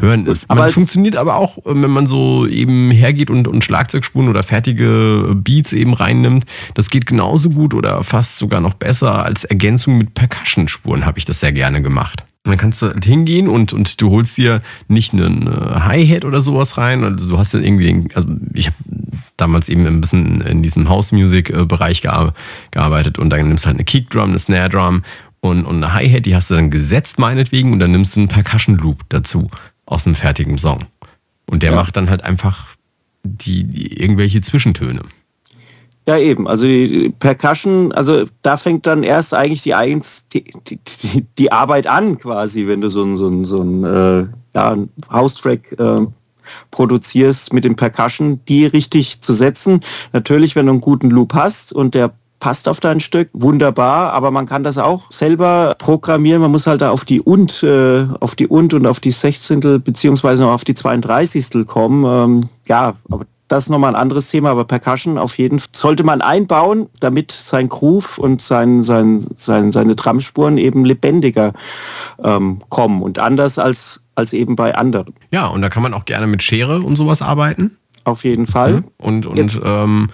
hören 0.00 0.26
ist. 0.26 0.48
Aber 0.48 0.64
es 0.64 0.72
funktioniert 0.72 1.16
aber 1.16 1.36
auch, 1.36 1.58
wenn 1.64 1.90
man 1.90 2.06
so 2.06 2.46
eben 2.46 2.90
hergeht 2.90 3.30
und, 3.30 3.46
und 3.46 3.62
Schlagzeugspuren 3.62 4.28
oder 4.28 4.42
fertige 4.42 5.34
Beats 5.34 5.74
eben 5.74 5.92
reinnimmt. 5.92 6.44
Das 6.74 6.88
geht 6.88 7.04
genauso 7.04 7.50
gut 7.50 7.74
oder 7.74 8.02
fast 8.04 8.38
sogar 8.38 8.60
noch 8.60 8.74
besser 8.74 9.24
als 9.24 9.44
Ergänzung 9.44 9.98
mit 9.98 10.14
Percussion-Spuren 10.14 11.04
habe 11.04 11.18
ich 11.18 11.24
das 11.24 11.40
sehr 11.40 11.52
gerne 11.52 11.82
gemacht. 11.82 12.24
Und 12.44 12.52
dann 12.52 12.58
kannst 12.58 12.80
du 12.80 12.86
halt 12.86 13.04
hingehen 13.04 13.48
und, 13.48 13.74
und 13.74 14.00
du 14.00 14.10
holst 14.10 14.38
dir 14.38 14.62
nicht 14.88 15.12
einen 15.12 15.46
Hi-Hat 15.48 16.24
oder 16.24 16.40
sowas 16.40 16.78
rein. 16.78 17.04
Also 17.04 17.28
du 17.28 17.38
hast 17.38 17.52
ja 17.52 17.60
irgendwie, 17.60 18.08
also 18.14 18.28
ich 18.54 18.68
habe 18.68 18.76
damals 19.36 19.68
eben 19.68 19.86
ein 19.86 20.00
bisschen 20.00 20.40
in 20.40 20.62
diesem 20.62 20.88
House-Music-Bereich 20.88 22.00
gearbeitet 22.00 23.18
und 23.18 23.28
dann 23.28 23.48
nimmst 23.48 23.64
du 23.64 23.66
halt 23.66 23.76
eine 23.76 23.84
Kickdrum, 23.84 24.30
eine 24.30 24.38
Snare-Drum 24.38 25.02
und, 25.40 25.66
und 25.66 25.84
eine 25.84 25.92
Hi-Hat, 25.92 26.24
die 26.24 26.34
hast 26.34 26.48
du 26.48 26.54
dann 26.54 26.70
gesetzt 26.70 27.18
meinetwegen 27.18 27.72
und 27.72 27.78
dann 27.78 27.92
nimmst 27.92 28.16
du 28.16 28.20
einen 28.20 28.28
Percussion-Loop 28.28 29.04
dazu 29.10 29.50
aus 29.84 30.06
einem 30.06 30.14
fertigen 30.14 30.56
Song. 30.56 30.84
Und 31.46 31.62
der 31.62 31.72
ja. 31.72 31.76
macht 31.76 31.96
dann 31.96 32.08
halt 32.08 32.24
einfach 32.24 32.68
die, 33.22 33.64
die 33.64 34.00
irgendwelche 34.00 34.40
Zwischentöne. 34.40 35.02
Ja, 36.06 36.18
eben. 36.18 36.48
Also 36.48 36.64
die 36.64 37.14
Percussion, 37.18 37.92
also 37.92 38.24
da 38.42 38.56
fängt 38.56 38.86
dann 38.86 39.02
erst 39.02 39.34
eigentlich 39.34 39.62
die, 39.62 39.74
Eins, 39.74 40.26
die, 40.32 40.44
die, 40.66 41.26
die 41.38 41.52
Arbeit 41.52 41.86
an, 41.86 42.18
quasi, 42.18 42.66
wenn 42.66 42.80
du 42.80 42.88
so 42.88 43.02
ein, 43.02 43.16
so 43.16 43.28
ein, 43.28 43.44
so 43.44 43.58
ein, 43.58 43.84
äh, 43.84 44.26
ja, 44.54 44.76
House-Track 45.10 45.78
äh, 45.78 46.06
produzierst 46.70 47.52
mit 47.52 47.64
dem 47.64 47.76
Percussion, 47.76 48.40
die 48.48 48.66
richtig 48.66 49.20
zu 49.20 49.32
setzen. 49.32 49.80
Natürlich, 50.12 50.56
wenn 50.56 50.66
du 50.66 50.72
einen 50.72 50.80
guten 50.80 51.10
Loop 51.10 51.34
hast 51.34 51.72
und 51.72 51.94
der 51.94 52.12
passt 52.40 52.68
auf 52.68 52.80
dein 52.80 53.00
Stück, 53.00 53.28
wunderbar, 53.34 54.14
aber 54.14 54.30
man 54.30 54.46
kann 54.46 54.64
das 54.64 54.78
auch 54.78 55.12
selber 55.12 55.76
programmieren. 55.78 56.40
Man 56.40 56.50
muss 56.50 56.66
halt 56.66 56.80
da 56.80 56.90
auf 56.90 57.04
die 57.04 57.20
und, 57.20 57.62
äh, 57.62 58.06
auf 58.18 58.34
die 58.34 58.48
und 58.48 58.72
und 58.72 58.86
auf 58.86 58.98
die 58.98 59.12
Sechzehntel 59.12 59.78
beziehungsweise 59.78 60.42
noch 60.42 60.52
auf 60.52 60.64
die 60.64 60.74
32. 60.74 61.66
kommen. 61.66 62.04
Ähm, 62.04 62.48
ja, 62.66 62.94
aber 63.10 63.26
das 63.50 63.64
ist 63.64 63.68
nochmal 63.68 63.96
ein 63.96 64.00
anderes 64.00 64.28
Thema, 64.28 64.50
aber 64.50 64.64
Percussion 64.64 65.18
auf 65.18 65.36
jeden 65.36 65.58
Fall 65.58 65.68
sollte 65.72 66.04
man 66.04 66.22
einbauen, 66.22 66.88
damit 67.00 67.32
sein 67.32 67.68
Groove 67.68 68.16
und 68.16 68.40
sein, 68.40 68.84
sein, 68.84 69.26
sein, 69.36 69.72
seine 69.72 69.96
Drumspuren 69.96 70.56
eben 70.56 70.84
lebendiger 70.84 71.52
ähm, 72.22 72.60
kommen 72.68 73.02
und 73.02 73.18
anders 73.18 73.58
als, 73.58 74.02
als 74.14 74.32
eben 74.32 74.54
bei 74.54 74.76
anderen. 74.76 75.14
Ja, 75.32 75.48
und 75.48 75.62
da 75.62 75.68
kann 75.68 75.82
man 75.82 75.94
auch 75.94 76.04
gerne 76.04 76.28
mit 76.28 76.44
Schere 76.44 76.80
und 76.80 76.94
sowas 76.94 77.22
arbeiten. 77.22 77.76
Auf 78.04 78.22
jeden 78.22 78.46
Fall. 78.46 78.74
Mhm. 78.74 78.84
Und, 78.98 79.26
und 79.26 79.60
ähm, 79.64 80.10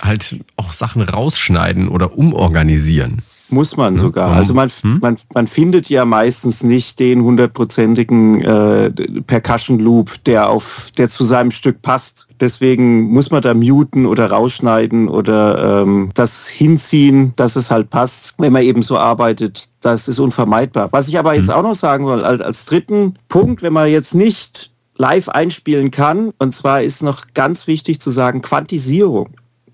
halt 0.00 0.44
auch 0.56 0.72
Sachen 0.72 1.02
rausschneiden 1.02 1.86
oder 1.86 2.18
umorganisieren. 2.18 3.22
Muss 3.54 3.76
man 3.76 3.96
sogar. 3.96 4.32
Also 4.32 4.52
man, 4.52 4.68
hm? 4.68 4.98
man, 5.00 5.16
man 5.32 5.46
findet 5.46 5.88
ja 5.88 6.04
meistens 6.04 6.62
nicht 6.62 6.98
den 6.98 7.22
hundertprozentigen 7.22 8.42
äh, 8.42 8.90
Percussion 9.26 9.78
Loop, 9.78 10.22
der 10.24 10.50
auf, 10.50 10.90
der 10.98 11.08
zu 11.08 11.24
seinem 11.24 11.50
Stück 11.50 11.80
passt. 11.80 12.26
Deswegen 12.40 13.12
muss 13.12 13.30
man 13.30 13.42
da 13.42 13.54
muten 13.54 14.06
oder 14.06 14.30
rausschneiden 14.30 15.08
oder 15.08 15.82
ähm, 15.82 16.10
das 16.14 16.48
hinziehen, 16.48 17.32
dass 17.36 17.56
es 17.56 17.70
halt 17.70 17.90
passt, 17.90 18.34
wenn 18.38 18.52
man 18.52 18.62
eben 18.62 18.82
so 18.82 18.98
arbeitet. 18.98 19.68
Das 19.80 20.08
ist 20.08 20.18
unvermeidbar. 20.18 20.88
Was 20.90 21.08
ich 21.08 21.18
aber 21.18 21.34
jetzt 21.34 21.50
auch 21.50 21.62
noch 21.62 21.74
sagen 21.74 22.06
will, 22.06 22.22
als, 22.22 22.40
als 22.40 22.64
dritten 22.64 23.14
Punkt, 23.28 23.62
wenn 23.62 23.72
man 23.72 23.88
jetzt 23.88 24.14
nicht 24.14 24.72
live 24.96 25.28
einspielen 25.28 25.90
kann, 25.90 26.32
und 26.38 26.54
zwar 26.54 26.82
ist 26.82 27.02
noch 27.02 27.26
ganz 27.34 27.66
wichtig 27.66 28.00
zu 28.00 28.10
sagen, 28.10 28.42
Quantisierung. 28.42 29.30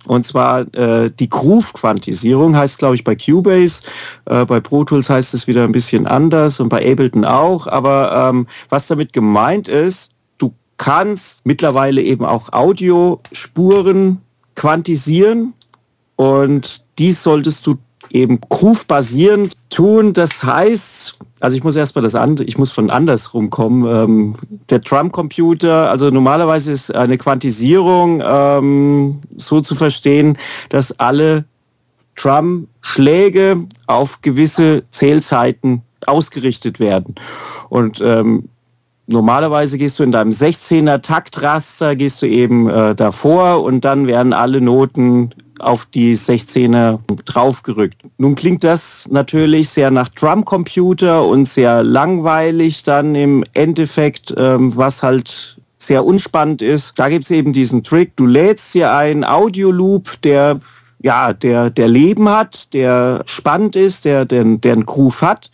Und 0.06 0.24
zwar 0.24 0.72
äh, 0.74 1.10
die 1.10 1.28
Groove-Quantisierung 1.28 2.56
heißt, 2.56 2.78
glaube 2.78 2.94
ich, 2.94 3.04
bei 3.04 3.14
Cubase. 3.14 3.82
Äh, 4.24 4.46
bei 4.46 4.60
Pro 4.60 4.84
Tools 4.84 5.10
heißt 5.10 5.34
es 5.34 5.46
wieder 5.46 5.64
ein 5.64 5.72
bisschen 5.72 6.06
anders 6.06 6.58
und 6.58 6.68
bei 6.70 6.90
Ableton 6.90 7.24
auch. 7.24 7.66
Aber 7.66 8.30
ähm, 8.30 8.46
was 8.70 8.86
damit 8.86 9.12
gemeint 9.12 9.68
ist, 9.68 10.10
du 10.38 10.54
kannst 10.78 11.44
mittlerweile 11.44 12.02
eben 12.02 12.24
auch 12.24 12.52
Audiospuren 12.52 14.22
quantisieren 14.54 15.52
und 16.16 16.82
dies 16.98 17.22
solltest 17.22 17.66
du 17.66 17.74
eben 18.10 18.40
groove-basierend 18.40 19.54
tun. 19.70 20.12
Das 20.12 20.42
heißt, 20.42 21.18
also 21.40 21.56
ich 21.56 21.64
muss 21.64 21.74
erstmal 21.74 22.02
das 22.02 22.14
andere, 22.14 22.46
ich 22.46 22.58
muss 22.58 22.70
von 22.70 22.90
andersrum 22.90 23.48
kommen. 23.48 23.86
Ähm, 23.86 24.34
der 24.68 24.82
Trump-Computer, 24.82 25.90
also 25.90 26.10
normalerweise 26.10 26.70
ist 26.70 26.94
eine 26.94 27.16
Quantisierung 27.16 28.22
ähm, 28.24 29.20
so 29.36 29.60
zu 29.60 29.74
verstehen, 29.74 30.36
dass 30.68 30.98
alle 31.00 31.46
Trump-Schläge 32.16 33.64
auf 33.86 34.20
gewisse 34.20 34.84
Zählzeiten 34.90 35.82
ausgerichtet 36.06 36.78
werden. 36.78 37.14
Und 37.70 38.02
ähm, 38.04 38.50
normalerweise 39.06 39.78
gehst 39.78 39.98
du 39.98 40.02
in 40.02 40.12
deinem 40.12 40.32
16er 40.32 41.00
Taktraster, 41.00 41.96
gehst 41.96 42.20
du 42.20 42.26
eben 42.26 42.68
äh, 42.68 42.94
davor 42.94 43.62
und 43.62 43.84
dann 43.84 44.06
werden 44.06 44.34
alle 44.34 44.60
Noten 44.60 45.30
auf 45.60 45.86
die 45.86 46.16
16er 46.16 46.98
draufgerückt. 47.24 48.02
Nun 48.18 48.34
klingt 48.34 48.64
das 48.64 49.08
natürlich 49.10 49.68
sehr 49.68 49.90
nach 49.90 50.08
Drumcomputer 50.08 51.24
und 51.26 51.46
sehr 51.46 51.82
langweilig 51.82 52.82
dann 52.82 53.14
im 53.14 53.44
Endeffekt, 53.52 54.34
ähm, 54.36 54.76
was 54.76 55.02
halt 55.02 55.56
sehr 55.78 56.04
unspannend 56.04 56.62
ist. 56.62 56.98
Da 56.98 57.08
gibt 57.08 57.24
es 57.24 57.30
eben 57.30 57.52
diesen 57.52 57.82
Trick, 57.82 58.16
du 58.16 58.26
lädst 58.26 58.74
dir 58.74 58.92
einen 58.92 59.24
Audio-Loop, 59.24 60.20
der 60.22 60.60
ja, 61.02 61.32
der, 61.32 61.70
der 61.70 61.88
Leben 61.88 62.28
hat, 62.28 62.74
der 62.74 63.22
spannend 63.24 63.74
ist, 63.74 64.04
der, 64.04 64.26
der, 64.26 64.44
der 64.44 64.72
einen 64.74 64.84
Groove 64.84 65.22
hat, 65.22 65.50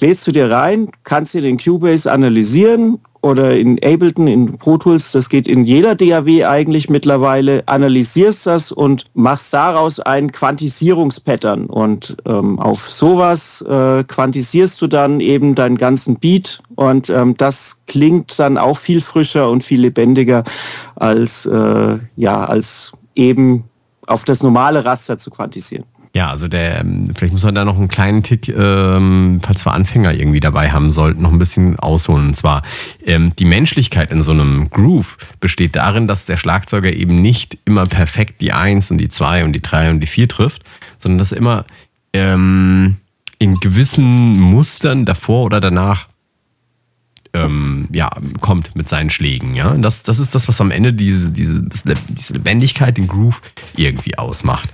lädst 0.00 0.26
du 0.26 0.32
dir 0.32 0.50
rein, 0.50 0.90
kannst 1.04 1.34
dir 1.34 1.42
den 1.42 1.58
Cubase 1.58 2.10
analysieren 2.10 2.98
oder 3.22 3.56
in 3.56 3.78
Ableton, 3.84 4.26
in 4.26 4.58
Pro 4.58 4.78
Tools, 4.78 5.12
das 5.12 5.28
geht 5.28 5.46
in 5.46 5.64
jeder 5.64 5.94
DAW 5.94 6.46
eigentlich 6.46 6.88
mittlerweile, 6.88 7.62
analysierst 7.66 8.46
das 8.46 8.72
und 8.72 9.04
machst 9.14 9.52
daraus 9.52 10.00
ein 10.00 10.32
Quantisierungspattern. 10.32 11.66
Und 11.66 12.16
ähm, 12.26 12.58
auf 12.58 12.88
sowas 12.88 13.62
äh, 13.62 14.04
quantisierst 14.04 14.80
du 14.80 14.86
dann 14.86 15.20
eben 15.20 15.54
deinen 15.54 15.76
ganzen 15.76 16.16
Beat 16.16 16.60
und 16.76 17.10
ähm, 17.10 17.36
das 17.36 17.80
klingt 17.86 18.38
dann 18.38 18.56
auch 18.56 18.78
viel 18.78 19.00
frischer 19.00 19.50
und 19.50 19.64
viel 19.64 19.80
lebendiger 19.80 20.44
als, 20.96 21.44
äh, 21.46 21.98
ja, 22.16 22.44
als 22.44 22.92
eben 23.14 23.64
auf 24.06 24.24
das 24.24 24.42
normale 24.42 24.84
Raster 24.84 25.18
zu 25.18 25.30
quantisieren. 25.30 25.84
Ja, 26.12 26.28
also 26.28 26.48
der, 26.48 26.80
ähm, 26.80 27.06
vielleicht 27.14 27.32
muss 27.32 27.44
man 27.44 27.54
da 27.54 27.64
noch 27.64 27.76
einen 27.76 27.88
kleinen 27.88 28.24
Tick, 28.24 28.48
ähm, 28.48 29.40
falls 29.42 29.64
wir 29.64 29.72
Anfänger 29.72 30.12
irgendwie 30.12 30.40
dabei 30.40 30.72
haben 30.72 30.90
sollten, 30.90 31.22
noch 31.22 31.30
ein 31.30 31.38
bisschen 31.38 31.78
ausholen. 31.78 32.28
Und 32.28 32.34
zwar, 32.34 32.62
ähm, 33.06 33.32
die 33.38 33.44
Menschlichkeit 33.44 34.10
in 34.10 34.22
so 34.22 34.32
einem 34.32 34.70
Groove 34.70 35.16
besteht 35.38 35.76
darin, 35.76 36.08
dass 36.08 36.26
der 36.26 36.36
Schlagzeuger 36.36 36.92
eben 36.92 37.14
nicht 37.20 37.58
immer 37.64 37.86
perfekt 37.86 38.40
die 38.40 38.52
Eins 38.52 38.90
und 38.90 38.98
die 38.98 39.08
Zwei 39.08 39.44
und 39.44 39.52
die 39.52 39.62
Drei 39.62 39.90
und 39.90 40.00
die 40.00 40.08
Vier 40.08 40.26
trifft, 40.26 40.64
sondern 40.98 41.18
dass 41.18 41.30
er 41.30 41.38
immer 41.38 41.64
ähm, 42.12 42.96
in 43.38 43.60
gewissen 43.60 44.32
Mustern 44.40 45.04
davor 45.04 45.44
oder 45.44 45.60
danach 45.60 46.08
ähm, 47.32 47.88
ja, 47.92 48.10
kommt 48.40 48.74
mit 48.74 48.88
seinen 48.88 49.10
Schlägen. 49.10 49.54
Ja? 49.54 49.76
Das, 49.76 50.02
das 50.02 50.18
ist 50.18 50.34
das, 50.34 50.48
was 50.48 50.60
am 50.60 50.70
Ende 50.70 50.92
diese, 50.92 51.30
diese, 51.30 51.62
diese 51.62 52.32
Lebendigkeit, 52.32 52.96
den 52.96 53.06
Groove 53.06 53.40
irgendwie 53.76 54.18
ausmacht. 54.18 54.68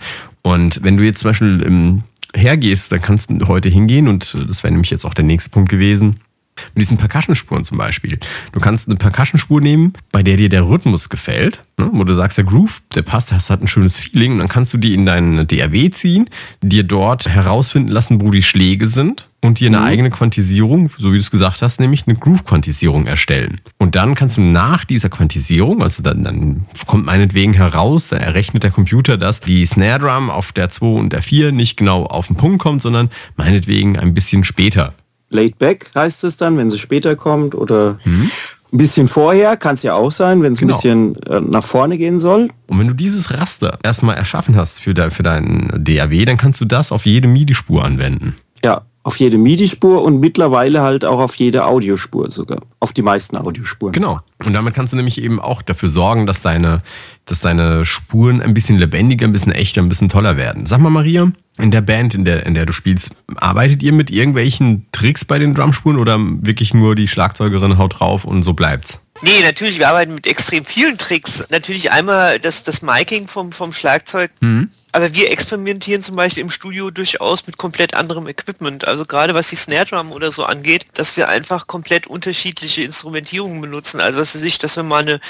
Und 0.47 0.85
wenn 0.85 0.97
du 0.97 1.03
jetzt 1.03 1.19
zum 1.23 1.31
Beispiel 1.31 1.61
ähm, 1.67 2.05
hergehst, 2.33 2.93
dann 2.93 3.03
kannst 3.03 3.31
du 3.31 3.49
heute 3.49 3.69
hingehen 3.69 4.07
und 4.07 4.37
das 4.49 4.63
wäre 4.63 4.71
nämlich 4.71 4.93
jetzt 4.93 5.05
auch 5.05 5.13
der 5.13 5.25
nächste 5.25 5.51
Punkt 5.51 5.69
gewesen 5.69 6.21
mit 6.75 6.83
diesen 6.83 6.97
Percussion-Spuren 6.97 7.65
zum 7.65 7.79
Beispiel. 7.79 8.19
Du 8.53 8.61
kannst 8.61 8.89
eine 8.89 8.97
Percussion-Spur 8.97 9.61
nehmen, 9.61 9.93
bei 10.13 10.23
der 10.23 10.37
dir 10.37 10.49
der 10.49 10.69
Rhythmus 10.69 11.09
gefällt, 11.09 11.65
ne? 11.79 11.91
wo 11.93 12.05
du 12.05 12.15
sagst, 12.15 12.39
der 12.39 12.45
Groove, 12.45 12.83
der 12.95 13.03
passt, 13.03 13.33
das 13.33 13.51
hat 13.51 13.63
ein 13.63 13.69
schönes 13.69 13.99
Feeling. 13.99 14.33
Und 14.33 14.39
dann 14.39 14.49
kannst 14.49 14.73
du 14.75 14.79
die 14.79 14.95
in 14.95 15.07
deinen 15.07 15.47
DRW 15.47 15.91
ziehen, 15.91 16.29
dir 16.63 16.85
dort 16.85 17.29
herausfinden 17.29 17.91
lassen, 17.91 18.21
wo 18.21 18.31
die 18.31 18.43
Schläge 18.43 18.87
sind 18.87 19.29
und 19.43 19.61
dir 19.61 19.69
eine 19.69 19.79
mhm. 19.79 19.85
eigene 19.85 20.11
Quantisierung, 20.11 20.91
so 20.99 21.13
wie 21.13 21.17
du 21.17 21.23
es 21.23 21.31
gesagt 21.31 21.63
hast, 21.63 21.81
nämlich 21.81 22.07
eine 22.07 22.17
Groove-Quantisierung 22.17 23.07
erstellen. 23.07 23.61
Und 23.79 23.95
dann 23.95 24.15
kannst 24.15 24.37
du 24.37 24.41
nach 24.41 24.85
dieser 24.85 25.09
Quantisierung, 25.09 25.83
also 25.83 26.03
dann, 26.03 26.25
dann 26.25 26.67
kommt 26.87 27.07
meinetwegen 27.07 27.53
heraus, 27.53 28.09
da 28.09 28.17
errechnet 28.17 28.63
der 28.63 28.71
Computer, 28.71 29.17
dass 29.17 29.41
die 29.41 29.65
Snare 29.65 30.01
Drum 30.01 30.31
auf 30.31 30.53
der 30.53 30.69
2 30.69 30.87
und 30.87 31.13
der 31.13 31.23
4 31.23 31.53
nicht 31.53 31.77
genau 31.77 32.05
auf 32.05 32.27
den 32.27 32.37
Punkt 32.37 32.59
kommt, 32.59 32.83
sondern 32.83 33.11
meinetwegen 33.37 33.99
ein 33.99 34.15
bisschen 34.15 34.45
später 34.45 34.95
Laid 35.31 35.59
back 35.59 35.91
heißt 35.95 36.25
es 36.25 36.37
dann, 36.37 36.57
wenn 36.57 36.71
sie 36.71 36.79
später 36.79 37.17
kommt 37.17 37.55
oder 37.55 37.99
mhm. 38.05 38.31
ein 38.73 38.79
bisschen 38.79 39.09
vorher, 39.09 39.57
kann 39.57 39.75
es 39.75 39.83
ja 39.83 39.95
auch 39.95 40.13
sein, 40.13 40.43
wenn 40.43 40.53
es 40.53 40.59
genau. 40.59 40.75
ein 40.75 40.77
bisschen 40.77 41.23
äh, 41.23 41.41
nach 41.41 41.65
vorne 41.65 41.99
gehen 41.99 42.21
soll. 42.21 42.49
Und 42.69 42.79
wenn 42.79 42.89
du 42.89 42.95
dieses 42.95 43.33
Raster 43.33 43.79
erstmal 43.83 44.17
erschaffen 44.17 44.57
hast 44.57 44.81
für, 44.81 44.95
de, 44.95 45.11
für 45.11 45.23
deinen 45.23 45.85
DAW, 45.85 46.25
dann 46.25 46.37
kannst 46.37 46.61
du 46.61 46.65
das 46.65 46.93
auf 46.93 47.07
jede 47.07 47.29
MIDI-Spur 47.29 47.85
anwenden. 47.85 48.37
Ja, 48.65 48.83
auf 49.07 49.21
jede 49.21 49.39
MIDI-Spur 49.39 50.03
und 50.03 50.19
mittlerweile 50.19 50.83
halt 50.83 51.05
auch 51.05 51.21
auf 51.21 51.37
jede 51.37 51.65
Audiospur 51.65 52.33
sogar. 52.33 52.59
Auf 52.81 52.93
die 52.93 53.03
meisten 53.03 53.37
Audiospuren. 53.37 53.93
Genau. 53.93 54.19
Und 54.45 54.53
damit 54.53 54.75
kannst 54.75 54.93
du 54.93 54.97
nämlich 54.97 55.23
eben 55.23 55.41
auch 55.41 55.63
dafür 55.63 55.89
sorgen, 55.89 56.27
dass 56.27 56.43
deine, 56.43 56.81
dass 57.25 57.39
deine 57.39 57.85
Spuren 57.85 58.43
ein 58.43 58.53
bisschen 58.53 58.79
lebendiger, 58.79 59.29
ein 59.29 59.33
bisschen 59.33 59.53
echter, 59.53 59.81
ein 59.81 59.89
bisschen 59.89 60.09
toller 60.09 60.37
werden. 60.37 60.67
Sag 60.67 60.81
mal, 60.81 60.91
Maria, 60.91 61.31
in 61.57 61.71
der 61.71 61.83
Band, 61.83 62.15
in 62.15 62.25
der, 62.25 62.47
in 62.47 62.55
der 62.55 62.67
du 62.67 62.73
spielst, 62.73 63.15
arbeitet 63.37 63.81
ihr 63.85 63.93
mit 63.93 64.11
irgendwelchen 64.11 64.87
Tricks 64.91 65.25
bei 65.25 65.39
den 65.39 65.55
Drumspuren 65.55 65.99
oder 65.99 66.19
wirklich 66.19 66.75
nur 66.75 66.97
die 66.97 67.07
Schlagzeugerin 67.07 67.79
haut 67.79 68.01
drauf 68.01 68.25
und 68.25 68.43
so 68.43 68.55
bleibt's? 68.55 68.99
Nee, 69.23 69.41
natürlich, 69.45 69.79
wir 69.79 69.89
arbeiten 69.89 70.15
mit 70.15 70.27
extrem 70.27 70.65
vielen 70.65 70.99
Tricks. 70.99 71.47
Natürlich 71.51 71.93
einmal 71.93 72.41
das, 72.41 72.65
das 72.65 72.83
Miking 72.83 73.29
vom, 73.29 73.53
vom 73.53 73.73
Schlagzeug. 73.73 74.33
Mhm. 74.41 74.71
Aber 74.93 75.15
wir 75.15 75.31
experimentieren 75.31 76.03
zum 76.03 76.17
Beispiel 76.17 76.43
im 76.43 76.51
Studio 76.51 76.91
durchaus 76.91 77.47
mit 77.47 77.59
komplett 77.59 77.95
anderem 77.95 78.29
Equipment. 78.29 78.87
Also 78.87 79.05
gerade 79.05 79.35
was 79.35 79.49
die 79.49 79.57
Snare 79.57 79.85
Drum 79.85 80.13
oder 80.13 80.31
so 80.33 80.45
angeht, 80.45 80.87
dass 80.95 81.17
wir 81.17 81.29
einfach 81.29 81.67
komplett 81.67 82.07
unterschiedliche 82.07 82.83
Instrumentierungen 82.83 83.61
benutzen. 83.61 84.01
Also 84.01 84.19
was 84.19 84.35
weiß 84.35 84.43
ich, 84.43 84.59
dass 84.59 84.77
wir 84.77 84.85
mal 84.85 85.03
eine 85.03 85.21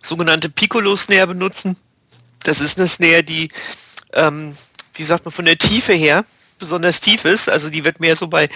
sogenannte 0.00 0.48
Piccolo 0.48 0.96
Snare 0.96 1.26
benutzen. 1.26 1.76
Das 2.44 2.60
ist 2.60 2.78
eine 2.78 2.88
Snare, 2.88 3.22
die, 3.22 3.50
ähm, 4.14 4.56
wie 4.94 5.04
sagt 5.04 5.24
man, 5.24 5.32
von 5.32 5.44
der 5.44 5.58
Tiefe 5.58 5.92
her 5.92 6.24
besonders 6.58 7.00
tief 7.00 7.24
ist. 7.24 7.50
Also 7.50 7.68
die 7.68 7.84
wird 7.84 8.00
mehr 8.00 8.16
so 8.16 8.28
bei 8.28 8.48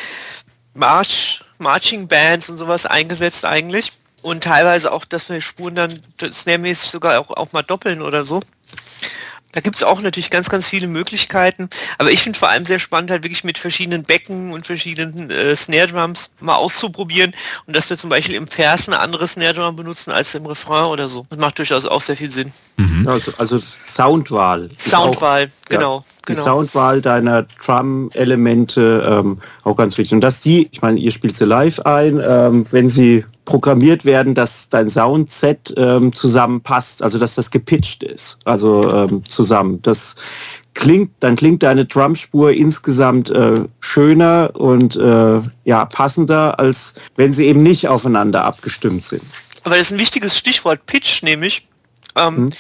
March, 0.73 1.43
Marching 1.59 2.09
Bands 2.09 2.49
und 2.49 2.59
sowas 2.59 2.87
eingesetzt 2.87 3.45
eigentlich. 3.45 3.93
Und 4.23 4.45
teilweise 4.45 4.93
auch, 4.93 5.05
dass 5.05 5.29
wir 5.29 5.41
Spuren 5.41 5.75
dann 5.75 6.03
snare-mäßig 6.19 6.91
sogar 6.91 7.21
auch, 7.21 7.31
auch 7.31 7.53
mal 7.53 7.63
doppeln 7.63 8.01
oder 8.01 8.25
so. 8.25 8.41
Da 9.55 9.61
gibt 9.61 9.77
es 9.77 9.85
auch 9.85 10.01
natürlich 10.01 10.31
ganz, 10.31 10.51
ganz 10.51 10.69
viele 10.69 10.89
Möglichkeiten. 10.89 11.69
Aber 11.99 12.11
ich 12.11 12.23
finde 12.23 12.39
vor 12.39 12.49
allem 12.49 12.67
sehr 12.67 12.81
spannend, 12.81 13.13
halt 13.13 13.23
wirklich 13.23 13.45
mit 13.45 13.57
verschiedenen 13.57 14.03
Becken 14.03 14.53
und 14.53 14.67
verschiedenen 14.67 15.31
äh, 15.31 15.55
Snare 15.55 15.87
Drums 15.87 16.33
mal 16.41 16.57
auszuprobieren. 16.57 17.33
Und 17.67 17.77
dass 17.77 17.89
wir 17.89 17.97
zum 17.97 18.11
Beispiel 18.11 18.35
im 18.35 18.49
Vers 18.49 18.89
eine 18.89 18.99
andere 18.99 19.29
Snare 19.29 19.55
Drum 19.55 19.77
benutzen 19.77 20.11
als 20.11 20.35
im 20.35 20.45
Refrain 20.47 20.87
oder 20.87 21.09
so. 21.09 21.25
Das 21.31 21.39
macht 21.39 21.57
durchaus 21.59 21.87
auch 21.87 22.01
sehr 22.01 22.17
viel 22.17 22.33
Sinn. 22.33 22.53
Mhm. 22.79 23.07
Also, 23.07 23.33
also, 23.39 23.61
Soundwahl. 23.87 24.69
Soundwahl, 24.77 25.45
auch, 25.45 25.69
genau, 25.69 25.97
ja, 25.99 26.05
Die 26.29 26.33
genau. 26.33 26.45
Soundwahl 26.45 27.01
deiner 27.01 27.45
Drum-Elemente 27.45 29.07
ähm, 29.09 29.41
auch 29.63 29.77
ganz 29.77 29.97
wichtig. 29.97 30.15
Und 30.15 30.21
dass 30.21 30.41
die, 30.41 30.69
ich 30.73 30.83
meine, 30.83 30.99
ihr 30.99 31.13
spielt 31.13 31.37
sie 31.37 31.45
live 31.45 31.79
ein, 31.81 32.21
ähm, 32.21 32.65
wenn 32.73 32.89
sie 32.89 33.25
programmiert 33.45 34.05
werden, 34.05 34.35
dass 34.35 34.69
dein 34.69 34.89
Soundset 34.89 35.75
ähm, 35.77 36.13
zusammenpasst, 36.13 37.03
also 37.03 37.19
dass 37.19 37.35
das 37.35 37.51
gepitcht 37.51 38.03
ist, 38.03 38.39
also 38.45 38.91
ähm, 38.93 39.25
zusammen. 39.29 39.81
Das 39.83 40.17
klingt, 40.75 41.13
dann 41.21 41.37
klingt 41.37 41.63
deine 41.63 41.85
Drumspur 41.85 42.53
insgesamt 42.53 43.31
äh, 43.31 43.65
schöner 43.81 44.51
und 44.55 44.97
äh, 44.97 45.41
ja 45.65 45.85
passender, 45.85 46.59
als 46.59 46.95
wenn 47.17 47.33
sie 47.33 47.47
eben 47.47 47.63
nicht 47.63 47.89
aufeinander 47.89 48.45
abgestimmt 48.45 49.05
sind. 49.05 49.23
Aber 49.63 49.77
das 49.77 49.89
ist 49.89 49.93
ein 49.93 50.01
wichtiges 50.01 50.37
Stichwort 50.37 50.87
Pitch, 50.87 51.23
nämlich. 51.23 51.67
Ähm, 52.17 52.37
hm 52.37 52.51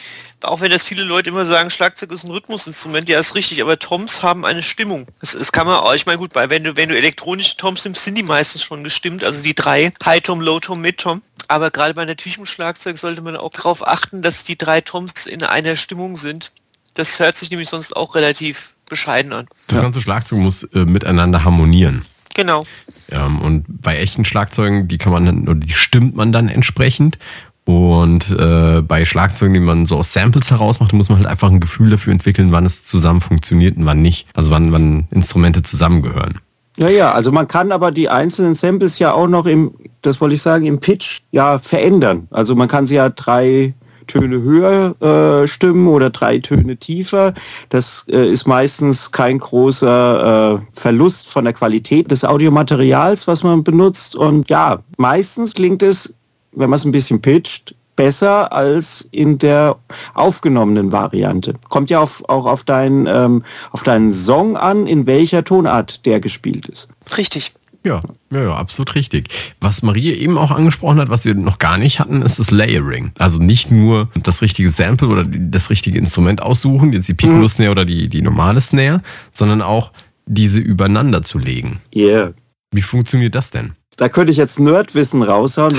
auch 0.45 0.61
wenn 0.61 0.71
das 0.71 0.85
viele 0.85 1.05
Leute 1.05 1.31
immer 1.31 1.45
sagen, 1.45 1.71
Schlagzeug 1.71 2.13
ist 2.13 2.25
ein 2.25 2.31
Rhythmusinstrument, 2.31 3.09
ja 3.09 3.19
ist 3.19 3.35
richtig, 3.35 3.61
aber 3.63 3.79
Toms 3.79 4.23
haben 4.23 4.45
eine 4.45 4.63
Stimmung. 4.63 5.07
Das, 5.21 5.33
das 5.33 5.53
kann 5.53 5.67
man 5.67 5.77
auch, 5.77 5.95
ich 5.95 6.07
meine 6.07 6.19
gut, 6.19 6.35
weil 6.35 6.51
wenn 6.51 6.65
du, 6.65 6.77
wenn 6.77 6.89
du 6.89 6.97
elektronische 6.97 7.57
Toms 7.57 7.85
nimmst, 7.85 8.05
sind 8.05 8.17
die 8.17 8.23
meistens 8.23 8.63
schon 8.63 8.85
gestimmt, 8.85 9.25
also 9.25 9.43
die 9.43 9.55
drei, 9.55 9.93
High 10.05 10.23
Tom, 10.23 10.41
Low 10.41 10.61
Tom, 10.61 10.81
Mid 10.81 10.99
Tom. 10.99 11.23
Aber 11.49 11.71
gerade 11.71 11.95
bei 11.95 12.05
natürlichem 12.05 12.47
Schlagzeug 12.47 12.97
sollte 12.97 13.21
man 13.21 13.37
auch 13.37 13.51
darauf 13.51 13.87
achten, 13.87 14.23
dass 14.23 14.45
die 14.45 14.57
drei 14.57 14.81
Toms 14.81 15.27
in 15.27 15.43
einer 15.43 15.77
Stimmung 15.77 16.17
sind. 16.17 16.53
Das 16.95 17.19
hört 17.19 17.37
sich 17.37 17.51
nämlich 17.51 17.69
sonst 17.69 17.95
auch 17.97 18.15
relativ 18.15 18.75
bescheiden 18.89 19.33
an. 19.33 19.47
Das 19.69 19.81
ganze 19.81 20.01
Schlagzeug 20.01 20.39
muss 20.39 20.63
äh, 20.63 20.85
miteinander 20.85 21.45
harmonieren. 21.45 22.05
Genau. 22.35 22.67
Ähm, 23.11 23.41
und 23.41 23.65
bei 23.69 23.97
echten 23.99 24.25
Schlagzeugen, 24.25 24.89
die 24.89 24.99
kann 24.99 25.13
man 25.13 25.25
dann, 25.25 25.49
oder 25.49 25.61
die 25.61 25.73
stimmt 25.73 26.17
man 26.17 26.33
dann 26.33 26.49
entsprechend. 26.49 27.19
Und 27.64 28.30
äh, 28.30 28.83
bei 28.83 29.04
Schlagzeugen, 29.06 29.54
die 29.54 29.61
man 29.61 29.87
so 29.87 29.97
aus 29.97 30.12
Samples 30.12 30.50
herausmacht, 30.50 30.92
muss 30.92 31.09
man 31.09 31.18
halt 31.18 31.28
einfach 31.28 31.50
ein 31.50 31.61
Gefühl 31.61 31.90
dafür 31.90 32.12
entwickeln, 32.12 32.52
wann 32.52 32.66
es 32.66 32.85
zusammen 32.85 33.23
funktioniert 33.23 33.76
und 33.76 33.87
wann 33.87 34.02
nicht. 34.02 34.26
Also 34.35 34.50
wann, 34.50 34.71
wann 34.73 35.09
Instrumente 35.11 35.62
zusammengehören. 35.62 36.40
Ja, 36.76 36.88
ja, 36.88 37.12
also 37.12 37.30
man 37.33 37.49
kann 37.49 37.73
aber 37.73 37.92
die 37.92 38.09
einzelnen 38.09 38.54
Samples 38.54 38.99
ja 38.99 39.12
auch 39.12 39.28
noch 39.28 39.47
im, 39.47 39.73
das 40.02 40.21
wollte 40.21 40.35
ich 40.35 40.42
sagen, 40.42 40.66
im 40.66 40.80
Pitch 40.80 41.21
ja 41.30 41.59
verändern. 41.59 42.26
Also 42.30 42.54
man 42.56 42.68
kann 42.68 42.87
sie 42.87 42.97
ja 42.97 43.09
drei 43.09 43.75
Töne 44.06 44.42
höher 44.42 44.94
äh, 45.00 45.47
stimmen 45.47 45.87
oder 45.87 46.11
drei 46.11 46.38
Töne 46.38 46.77
tiefer. 46.77 47.33
Das 47.68 48.07
äh, 48.11 48.31
ist 48.31 48.46
meistens 48.46 49.12
kein 49.12 49.38
großer 49.38 50.55
äh, 50.55 50.79
Verlust 50.79 51.29
von 51.29 51.44
der 51.44 51.55
Qualität 51.55 52.11
des 52.11 52.24
Audiomaterials, 52.24 53.27
was 53.27 53.42
man 53.42 53.64
benutzt. 53.64 54.16
Und 54.16 54.50
ja, 54.50 54.81
meistens 54.98 55.55
klingt 55.55 55.83
es 55.83 56.14
wenn 56.55 56.71
man 56.71 56.79
es 56.79 56.85
ein 56.85 56.93
bisschen 56.93 57.21
pitcht, 57.21 57.75
besser 57.97 58.53
als 58.53 59.09
in 59.12 59.38
der 59.38 59.77
aufgenommenen 60.14 60.93
Variante. 60.93 61.55
Kommt 61.69 61.90
ja 61.90 62.01
auf, 62.01 62.29
auch 62.29 62.47
auf, 62.47 62.64
dein, 62.64 63.07
ähm, 63.07 63.45
auf 63.71 63.83
deinen 63.83 64.12
Song 64.12 64.57
an, 64.57 64.87
in 64.87 65.07
welcher 65.07 65.45
Tonart 65.45 66.05
der 66.07 66.21
gespielt 66.21 66.67
ist. 66.67 66.88
Richtig. 67.17 67.53
Ja, 67.87 68.01
ja, 68.33 68.43
ja, 68.43 68.55
absolut 68.55 68.95
richtig. 68.95 69.29
Was 69.61 69.83
Marie 69.83 70.14
eben 70.14 70.38
auch 70.38 70.51
angesprochen 70.51 70.99
hat, 71.01 71.11
was 71.11 71.27
wir 71.27 71.35
noch 71.35 71.59
gar 71.59 71.77
nicht 71.77 72.01
hatten, 72.01 72.23
ist 72.23 72.38
das 72.38 72.51
Layering. 72.51 73.12
Also 73.19 73.38
nicht 73.38 73.71
nur 73.71 74.09
das 74.23 74.40
richtige 74.40 74.71
Sample 74.71 75.09
oder 75.09 75.25
das 75.25 75.69
richtige 75.69 75.99
Instrument 75.99 76.43
aussuchen, 76.43 76.95
jetzt 76.95 77.09
die 77.09 77.14
Piccolo 77.14 77.47
Snare 77.47 77.69
mhm. 77.69 77.73
oder 77.73 77.85
die, 77.85 78.09
die 78.09 78.23
normale 78.23 78.62
Snare, 78.62 79.03
sondern 79.33 79.61
auch 79.61 79.93
diese 80.25 80.61
übereinander 80.61 81.23
zu 81.23 81.38
legen. 81.38 81.81
Yeah. 81.95 82.33
Wie 82.73 82.81
funktioniert 82.81 83.35
das 83.35 83.51
denn? 83.51 83.73
Da 83.96 84.09
könnte 84.09 84.33
ich 84.33 84.38
jetzt 84.38 84.59
Nerdwissen 84.59 85.22
raushauen, 85.22 85.76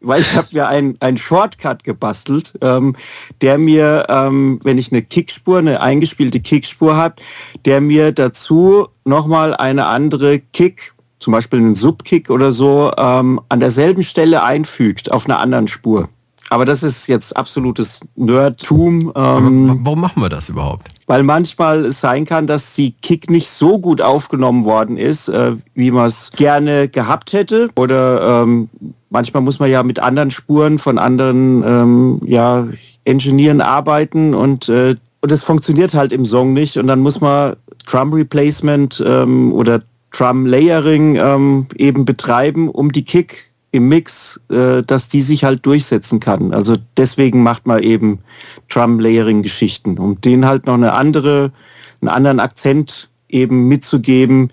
weil 0.00 0.20
ich 0.20 0.34
habe 0.34 0.46
hab 0.46 0.52
mir 0.52 0.68
einen, 0.68 0.96
einen 1.00 1.16
Shortcut 1.16 1.84
gebastelt, 1.84 2.54
ähm, 2.60 2.96
der 3.40 3.58
mir, 3.58 4.06
ähm, 4.08 4.60
wenn 4.62 4.78
ich 4.78 4.92
eine 4.92 5.02
Kickspur, 5.02 5.58
eine 5.58 5.80
eingespielte 5.80 6.40
Kickspur 6.40 6.96
habe, 6.96 7.16
der 7.64 7.80
mir 7.80 8.12
dazu 8.12 8.88
nochmal 9.04 9.54
eine 9.54 9.86
andere 9.86 10.40
Kick, 10.40 10.92
zum 11.18 11.32
Beispiel 11.32 11.60
einen 11.60 11.74
Subkick 11.74 12.30
oder 12.30 12.52
so, 12.52 12.92
ähm, 12.96 13.40
an 13.48 13.60
derselben 13.60 14.02
Stelle 14.02 14.42
einfügt 14.42 15.10
auf 15.10 15.26
einer 15.26 15.38
anderen 15.38 15.68
Spur. 15.68 16.08
Aber 16.52 16.66
das 16.66 16.82
ist 16.82 17.06
jetzt 17.06 17.34
absolutes 17.34 18.00
Nerdtum. 18.14 19.10
Ähm, 19.16 19.80
warum 19.84 20.02
machen 20.02 20.22
wir 20.22 20.28
das 20.28 20.50
überhaupt? 20.50 20.86
Weil 21.06 21.22
manchmal 21.22 21.86
es 21.86 22.02
sein 22.02 22.26
kann, 22.26 22.46
dass 22.46 22.74
die 22.74 22.90
Kick 22.90 23.30
nicht 23.30 23.48
so 23.48 23.78
gut 23.78 24.02
aufgenommen 24.02 24.66
worden 24.66 24.98
ist, 24.98 25.28
äh, 25.28 25.52
wie 25.72 25.90
man 25.90 26.08
es 26.08 26.30
gerne 26.36 26.88
gehabt 26.88 27.32
hätte. 27.32 27.70
Oder 27.74 28.42
ähm, 28.42 28.68
manchmal 29.08 29.42
muss 29.42 29.60
man 29.60 29.70
ja 29.70 29.82
mit 29.82 30.00
anderen 30.00 30.30
Spuren 30.30 30.78
von 30.78 30.98
anderen 30.98 31.64
ähm, 31.66 32.20
ja, 32.26 32.68
Ingenieuren 33.04 33.62
arbeiten 33.62 34.34
und 34.34 34.68
äh, 34.68 34.96
und 35.22 35.32
es 35.32 35.44
funktioniert 35.44 35.94
halt 35.94 36.12
im 36.12 36.24
Song 36.24 36.52
nicht 36.52 36.76
und 36.76 36.88
dann 36.88 37.00
muss 37.00 37.20
man 37.20 37.54
Drum 37.86 38.12
Replacement 38.12 39.02
ähm, 39.06 39.52
oder 39.52 39.82
Drum 40.10 40.44
Layering 40.44 41.16
ähm, 41.16 41.66
eben 41.76 42.04
betreiben, 42.04 42.68
um 42.68 42.92
die 42.92 43.04
Kick 43.04 43.51
im 43.72 43.88
Mix, 43.88 44.40
äh, 44.50 44.82
dass 44.82 45.08
die 45.08 45.22
sich 45.22 45.44
halt 45.44 45.66
durchsetzen 45.66 46.20
kann. 46.20 46.52
Also 46.52 46.74
deswegen 46.96 47.42
macht 47.42 47.66
man 47.66 47.82
eben 47.82 48.20
Drum-Layering-Geschichten, 48.68 49.98
um 49.98 50.20
denen 50.20 50.46
halt 50.46 50.66
noch 50.66 50.74
eine 50.74 50.92
andere, 50.92 51.52
einen 52.00 52.08
anderen 52.10 52.38
Akzent 52.38 53.08
eben 53.28 53.66
mitzugeben, 53.68 54.50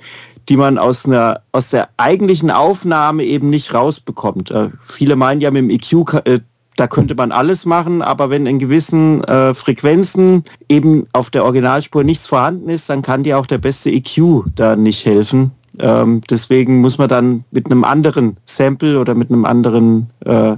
die 0.48 0.58
man 0.58 0.78
aus 0.80 1.06
einer 1.06 1.42
aus 1.52 1.70
der 1.70 1.90
eigentlichen 1.98 2.50
Aufnahme 2.50 3.24
eben 3.24 3.50
nicht 3.50 3.74
rausbekommt. 3.74 4.52
Äh, 4.52 4.70
viele 4.80 5.16
meinen 5.16 5.42
ja 5.42 5.52
mit 5.52 5.64
dem 5.64 5.70
EQ 5.70 6.14
äh, 6.26 6.40
da 6.80 6.88
könnte 6.88 7.14
man 7.14 7.34
alles 7.34 7.66
machen, 7.66 8.02
aber 8.02 8.30
wenn 8.30 8.46
in 8.46 8.58
gewissen 8.58 9.22
äh, 9.26 9.54
Frequenzen 9.54 10.46
eben 10.70 11.08
auf 11.12 11.30
der 11.30 11.44
Originalspur 11.44 12.06
nichts 12.06 12.26
vorhanden 12.26 12.70
ist, 12.70 12.90
dann 12.90 13.02
kann 13.02 13.24
dir 13.24 13.38
auch 13.38 13.46
der 13.46 13.58
beste 13.58 13.92
EQ 13.92 14.46
da 14.56 14.78
nicht 14.78 15.06
helfen. 15.06 15.52
Ähm, 15.80 16.22
deswegen 16.30 16.82
muss 16.82 16.98
man 16.98 17.10
dann 17.10 17.46
mit 17.52 17.66
einem 17.66 17.84
anderen 17.84 18.38
Sample 18.46 19.00
oder 19.00 19.16
mit 19.16 19.32
einem 19.32 19.46
anderen 19.46 20.10
äh, 20.26 20.56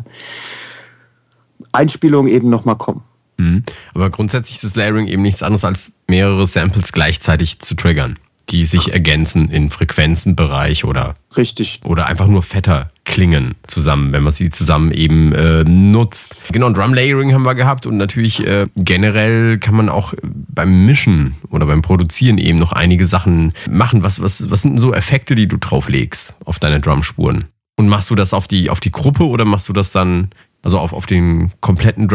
Einspielung 1.72 2.28
eben 2.28 2.50
nochmal 2.50 2.78
kommen. 2.78 3.04
Mhm. 3.38 3.64
Aber 3.94 4.10
grundsätzlich 4.10 4.56
ist 4.56 4.64
das 4.64 4.76
Layering 4.76 5.08
eben 5.08 5.22
nichts 5.22 5.44
anderes 5.44 5.64
als 5.64 5.94
mehrere 6.08 6.46
Samples 6.48 6.92
gleichzeitig 6.92 7.60
zu 7.60 7.76
triggern, 7.76 8.20
die 8.52 8.66
sich 8.66 8.94
ergänzen 8.94 9.50
in 9.50 9.70
Frequenzenbereich 9.70 10.86
oder 10.86 11.16
richtig 11.38 11.80
oder 11.84 12.08
einfach 12.08 12.28
nur 12.28 12.44
fetter 12.44 12.92
klingen 13.06 13.56
zusammen, 13.68 14.14
wenn 14.14 14.24
man 14.24 14.34
sie 14.34 14.50
zusammen 14.50 14.92
eben 14.92 15.34
äh, 15.34 15.64
nutzt. 15.64 16.36
Genau, 16.52 16.70
Drum 16.70 16.94
Layering 16.94 17.34
haben 17.34 17.44
wir 17.44 17.56
gehabt 17.56 17.86
und 17.86 17.98
natürlich 17.98 18.46
äh, 18.46 18.68
generell 18.76 19.58
kann 19.58 19.76
man 19.76 19.90
auch 19.90 20.14
beim 20.24 20.86
Mischen 20.86 21.36
oder 21.50 21.66
beim 21.66 21.82
Produzieren 21.82 22.38
eben 22.38 22.60
noch 22.60 22.74
einige 22.74 23.06
Sachen 23.06 23.54
machen. 23.70 24.04
Was, 24.04 24.22
was, 24.22 24.50
was 24.50 24.62
sind 24.62 24.80
so 24.80 24.94
Effekte, 24.94 25.36
die 25.36 25.48
du 25.48 25.58
drauflegst 25.58 26.36
auf 26.46 26.60
deine 26.60 26.80
Drumspuren? 26.80 27.46
Und 27.78 27.88
machst 27.88 28.10
du 28.10 28.16
das 28.16 28.34
auf 28.34 28.48
die, 28.48 28.70
auf 28.70 28.80
die 28.80 28.92
Gruppe 28.92 29.26
oder 29.26 29.46
machst 29.46 29.68
du 29.68 29.74
das 29.74 29.92
dann 29.92 30.30
also 30.64 30.80
auf, 30.80 30.94
auf 30.94 31.06
den 31.06 31.52
kompletten 31.62 32.08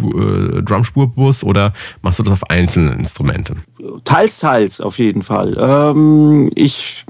Äh, 0.00 0.62
Drumspurbus 0.62 1.44
oder 1.44 1.72
machst 2.02 2.18
du 2.18 2.22
das 2.22 2.32
auf 2.32 2.50
einzelne 2.50 2.94
Instrumente? 2.94 3.56
Teils, 4.04 4.38
teils 4.38 4.80
auf 4.80 4.98
jeden 4.98 5.22
Fall. 5.22 5.56
Ähm, 5.58 6.50
ich 6.54 7.04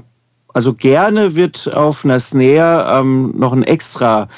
also 0.53 0.73
gerne 0.73 1.35
wird 1.35 1.73
auf 1.73 2.05
einer 2.05 2.19
Snare 2.19 3.01
ähm, 3.01 3.33
noch 3.37 3.51
ein 3.51 3.63
extra 3.63 4.29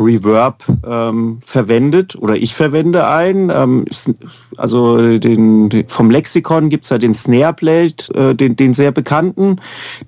Reverb 0.00 0.64
ähm, 0.86 1.38
verwendet 1.44 2.16
oder 2.16 2.36
ich 2.36 2.54
verwende 2.54 3.06
einen. 3.06 3.50
Ähm, 3.50 3.84
also 4.56 5.18
den, 5.18 5.84
vom 5.88 6.10
Lexikon 6.10 6.70
gibt's 6.70 6.90
ja 6.90 6.98
den 6.98 7.14
Snare 7.14 7.52
Plate, 7.52 8.14
äh, 8.14 8.34
den, 8.34 8.56
den 8.56 8.74
sehr 8.74 8.92
bekannten. 8.92 9.60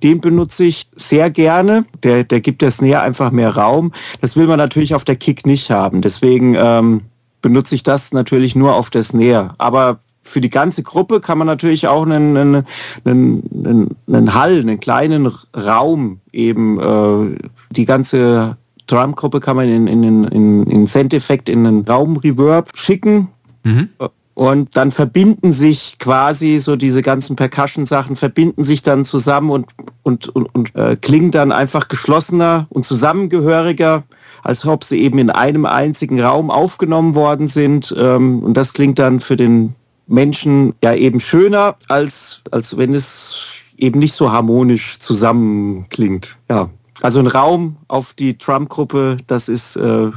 Den 0.02 0.20
benutze 0.20 0.64
ich 0.64 0.88
sehr 0.94 1.30
gerne. 1.30 1.84
Der, 2.02 2.24
der 2.24 2.40
gibt 2.40 2.62
der 2.62 2.70
Snare 2.70 3.02
einfach 3.02 3.30
mehr 3.30 3.54
Raum. 3.56 3.92
Das 4.20 4.36
will 4.36 4.46
man 4.46 4.58
natürlich 4.58 4.94
auf 4.94 5.04
der 5.04 5.16
Kick 5.16 5.44
nicht 5.44 5.70
haben. 5.70 6.02
Deswegen 6.02 6.56
ähm, 6.58 7.02
benutze 7.42 7.74
ich 7.74 7.82
das 7.82 8.12
natürlich 8.12 8.54
nur 8.54 8.74
auf 8.74 8.90
der 8.90 9.02
Snare. 9.02 9.54
Aber 9.58 10.00
für 10.22 10.40
die 10.40 10.50
ganze 10.50 10.82
Gruppe 10.82 11.20
kann 11.20 11.38
man 11.38 11.46
natürlich 11.46 11.88
auch 11.88 12.04
einen, 12.04 12.36
einen, 12.36 12.66
einen, 13.04 13.96
einen 14.06 14.34
Hall, 14.34 14.60
einen 14.60 14.80
kleinen 14.80 15.32
Raum 15.56 16.20
eben 16.32 16.78
äh, 16.78 17.36
die 17.70 17.84
ganze 17.84 18.56
Drumgruppe 18.86 19.40
kann 19.40 19.56
man 19.56 19.68
in, 19.68 19.86
in, 19.86 20.24
in, 20.24 20.64
in 20.64 20.86
Send-Effekt 20.86 21.48
in 21.48 21.66
einen 21.66 21.84
Raum-Reverb 21.84 22.76
schicken. 22.76 23.28
Mhm. 23.62 23.88
Und 24.34 24.76
dann 24.76 24.90
verbinden 24.90 25.52
sich 25.52 25.98
quasi 25.98 26.58
so 26.58 26.76
diese 26.76 27.02
ganzen 27.02 27.36
Percussion-Sachen, 27.36 28.16
verbinden 28.16 28.64
sich 28.64 28.82
dann 28.82 29.04
zusammen 29.04 29.50
und, 29.50 29.72
und, 30.02 30.28
und, 30.28 30.54
und 30.54 30.74
äh, 30.74 30.96
klingen 30.96 31.30
dann 31.30 31.52
einfach 31.52 31.88
geschlossener 31.88 32.66
und 32.70 32.84
zusammengehöriger, 32.84 34.04
als 34.42 34.66
ob 34.66 34.84
sie 34.84 35.00
eben 35.00 35.18
in 35.18 35.30
einem 35.30 35.66
einzigen 35.66 36.20
Raum 36.20 36.50
aufgenommen 36.50 37.14
worden 37.14 37.48
sind. 37.48 37.94
Ähm, 37.96 38.40
und 38.40 38.54
das 38.54 38.72
klingt 38.72 38.98
dann 38.98 39.20
für 39.20 39.36
den 39.36 39.74
Menschen 40.06 40.74
ja 40.82 40.94
eben 40.94 41.20
schöner, 41.20 41.76
als, 41.88 42.42
als 42.50 42.76
wenn 42.76 42.94
es 42.94 43.36
eben 43.76 43.98
nicht 43.98 44.14
so 44.14 44.32
harmonisch 44.32 44.98
zusammenklingt. 44.98 46.36
Ja. 46.48 46.70
Also 47.00 47.20
ein 47.20 47.28
Raum 47.28 47.76
auf 47.88 48.12
die 48.12 48.36
Trump-Gruppe, 48.36 49.16
das 49.26 49.48
ist 49.48 49.76
äh, 49.76 50.10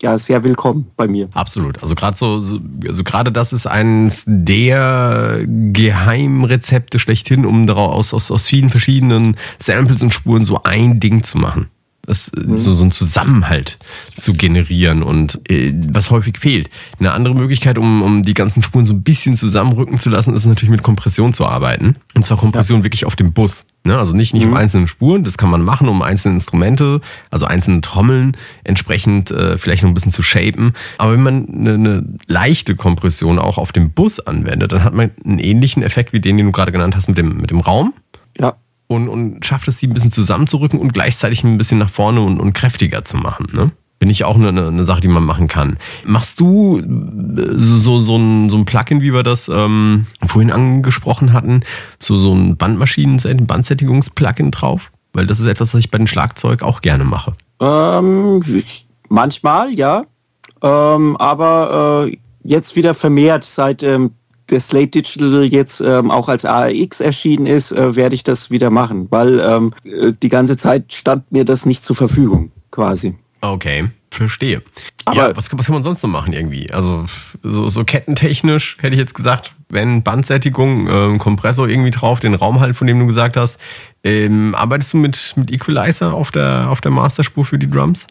ja 0.00 0.18
sehr 0.18 0.44
willkommen 0.44 0.88
bei 0.96 1.08
mir. 1.08 1.28
Absolut. 1.32 1.82
Also 1.82 1.96
gerade 1.96 2.16
so, 2.16 2.38
so, 2.38 2.60
also 2.86 3.02
gerade 3.02 3.32
das 3.32 3.52
ist 3.52 3.66
eines 3.66 4.24
der 4.26 5.40
Geheimrezepte 5.46 7.00
schlechthin, 7.00 7.44
um 7.44 7.66
daraus 7.66 8.14
aus, 8.14 8.30
aus 8.30 8.46
vielen 8.46 8.70
verschiedenen 8.70 9.36
Samples 9.58 10.02
und 10.02 10.14
Spuren 10.14 10.44
so 10.44 10.60
ein 10.62 11.00
Ding 11.00 11.24
zu 11.24 11.38
machen 11.38 11.68
das, 12.04 12.32
mhm. 12.34 12.56
so, 12.56 12.74
so 12.74 12.82
einen 12.82 12.90
Zusammenhalt 12.90 13.78
zu 14.16 14.34
generieren 14.34 15.02
und 15.02 15.40
äh, 15.48 15.72
was 15.90 16.10
häufig 16.10 16.36
fehlt. 16.36 16.68
Eine 16.98 17.12
andere 17.12 17.34
Möglichkeit, 17.34 17.78
um, 17.78 18.02
um 18.02 18.22
die 18.24 18.34
ganzen 18.34 18.62
Spuren 18.62 18.84
so 18.84 18.92
ein 18.92 19.02
bisschen 19.02 19.36
zusammenrücken 19.36 19.98
zu 19.98 20.10
lassen, 20.10 20.34
ist 20.34 20.44
natürlich 20.44 20.70
mit 20.70 20.82
Kompression 20.82 21.32
zu 21.32 21.46
arbeiten. 21.46 21.96
Und 22.14 22.24
zwar 22.24 22.38
Kompression 22.38 22.80
ja. 22.80 22.84
wirklich 22.84 23.06
auf 23.06 23.14
dem 23.14 23.32
Bus. 23.32 23.66
Ne? 23.84 23.96
Also 23.96 24.16
nicht, 24.16 24.34
nicht 24.34 24.46
mhm. 24.46 24.52
auf 24.52 24.58
einzelnen 24.58 24.88
Spuren, 24.88 25.22
das 25.22 25.38
kann 25.38 25.48
man 25.48 25.62
machen, 25.62 25.88
um 25.88 26.02
einzelne 26.02 26.34
Instrumente, 26.34 27.00
also 27.30 27.46
einzelne 27.46 27.82
Trommeln 27.82 28.36
entsprechend 28.64 29.30
äh, 29.30 29.56
vielleicht 29.56 29.84
noch 29.84 29.90
ein 29.90 29.94
bisschen 29.94 30.12
zu 30.12 30.22
shapen. 30.22 30.74
Aber 30.98 31.12
wenn 31.12 31.22
man 31.22 31.48
eine, 31.48 31.74
eine 31.74 32.04
leichte 32.26 32.74
Kompression 32.74 33.38
auch 33.38 33.58
auf 33.58 33.70
dem 33.70 33.92
Bus 33.92 34.18
anwendet, 34.18 34.72
dann 34.72 34.82
hat 34.82 34.92
man 34.92 35.12
einen 35.24 35.38
ähnlichen 35.38 35.84
Effekt 35.84 36.12
wie 36.12 36.20
den, 36.20 36.36
den 36.36 36.46
du 36.46 36.52
gerade 36.52 36.72
genannt 36.72 36.96
hast 36.96 37.06
mit 37.06 37.16
dem, 37.16 37.36
mit 37.36 37.50
dem 37.50 37.60
Raum. 37.60 37.94
Ja 38.36 38.56
und, 38.94 39.08
und 39.08 39.44
schafft 39.44 39.68
es, 39.68 39.76
die 39.78 39.86
ein 39.86 39.94
bisschen 39.94 40.12
zusammenzurücken 40.12 40.80
und 40.80 40.92
gleichzeitig 40.92 41.44
ein 41.44 41.58
bisschen 41.58 41.78
nach 41.78 41.90
vorne 41.90 42.20
und, 42.20 42.40
und 42.40 42.52
kräftiger 42.52 43.04
zu 43.04 43.16
machen. 43.16 43.46
Ne? 43.52 43.72
Bin 43.98 44.10
ich 44.10 44.24
auch 44.24 44.36
eine, 44.36 44.48
eine 44.48 44.84
Sache, 44.84 45.00
die 45.00 45.08
man 45.08 45.24
machen 45.24 45.48
kann. 45.48 45.78
Machst 46.04 46.40
du 46.40 46.78
äh, 46.78 46.82
so, 47.56 47.76
so, 47.76 48.00
so, 48.00 48.16
ein, 48.16 48.48
so 48.48 48.56
ein 48.56 48.64
Plugin, 48.64 49.00
wie 49.00 49.12
wir 49.12 49.22
das 49.22 49.48
ähm, 49.48 50.06
vorhin 50.26 50.50
angesprochen 50.50 51.32
hatten, 51.32 51.60
so, 51.98 52.16
so 52.16 52.34
ein 52.34 52.56
Bandmaschinen, 52.56 53.18
Bandsättigungs-Plugin 53.46 54.50
drauf? 54.50 54.90
Weil 55.12 55.26
das 55.26 55.40
ist 55.40 55.46
etwas, 55.46 55.74
was 55.74 55.80
ich 55.80 55.90
bei 55.90 55.98
den 55.98 56.06
Schlagzeug 56.06 56.62
auch 56.62 56.80
gerne 56.80 57.04
mache. 57.04 57.34
Ähm, 57.60 58.42
manchmal, 59.08 59.72
ja. 59.72 60.04
Ähm, 60.62 61.16
aber 61.16 62.06
äh, 62.08 62.16
jetzt 62.44 62.76
wieder 62.76 62.94
vermehrt 62.94 63.44
seit 63.44 63.82
ähm, 63.82 64.12
der 64.52 64.60
Slate 64.60 64.88
Digital 64.88 65.44
jetzt 65.44 65.80
ähm, 65.80 66.10
auch 66.10 66.28
als 66.28 66.44
ARX 66.44 67.00
erschienen 67.00 67.46
ist, 67.46 67.72
äh, 67.72 67.96
werde 67.96 68.14
ich 68.14 68.22
das 68.22 68.50
wieder 68.50 68.70
machen, 68.70 69.08
weil 69.10 69.40
ähm, 69.40 69.72
äh, 69.84 70.12
die 70.22 70.28
ganze 70.28 70.56
Zeit 70.56 70.92
stand 70.92 71.32
mir 71.32 71.44
das 71.44 71.66
nicht 71.66 71.84
zur 71.84 71.96
Verfügung, 71.96 72.52
quasi. 72.70 73.16
Okay, 73.40 73.82
verstehe. 74.10 74.62
Aber 75.04 75.16
ja, 75.16 75.36
was, 75.36 75.50
was 75.52 75.66
kann 75.66 75.74
man 75.74 75.82
sonst 75.82 76.02
noch 76.02 76.10
machen 76.10 76.32
irgendwie? 76.32 76.70
Also 76.70 77.06
so, 77.42 77.68
so 77.68 77.82
kettentechnisch 77.82 78.76
hätte 78.80 78.94
ich 78.94 79.00
jetzt 79.00 79.14
gesagt, 79.14 79.54
wenn 79.68 80.02
Bandsättigung, 80.02 80.86
äh, 80.86 81.18
Kompressor 81.18 81.68
irgendwie 81.68 81.90
drauf, 81.90 82.20
den 82.20 82.34
Raum 82.34 82.60
halt, 82.60 82.76
von 82.76 82.86
dem 82.86 83.00
du 83.00 83.06
gesagt 83.06 83.36
hast. 83.36 83.58
Ähm, 84.04 84.54
arbeitest 84.54 84.92
du 84.92 84.98
mit, 84.98 85.34
mit 85.36 85.50
Equalizer 85.50 86.12
auf 86.12 86.30
der, 86.30 86.66
auf 86.68 86.80
der 86.80 86.90
Masterspur 86.92 87.44
für 87.44 87.58
die 87.58 87.70
Drums? 87.70 88.06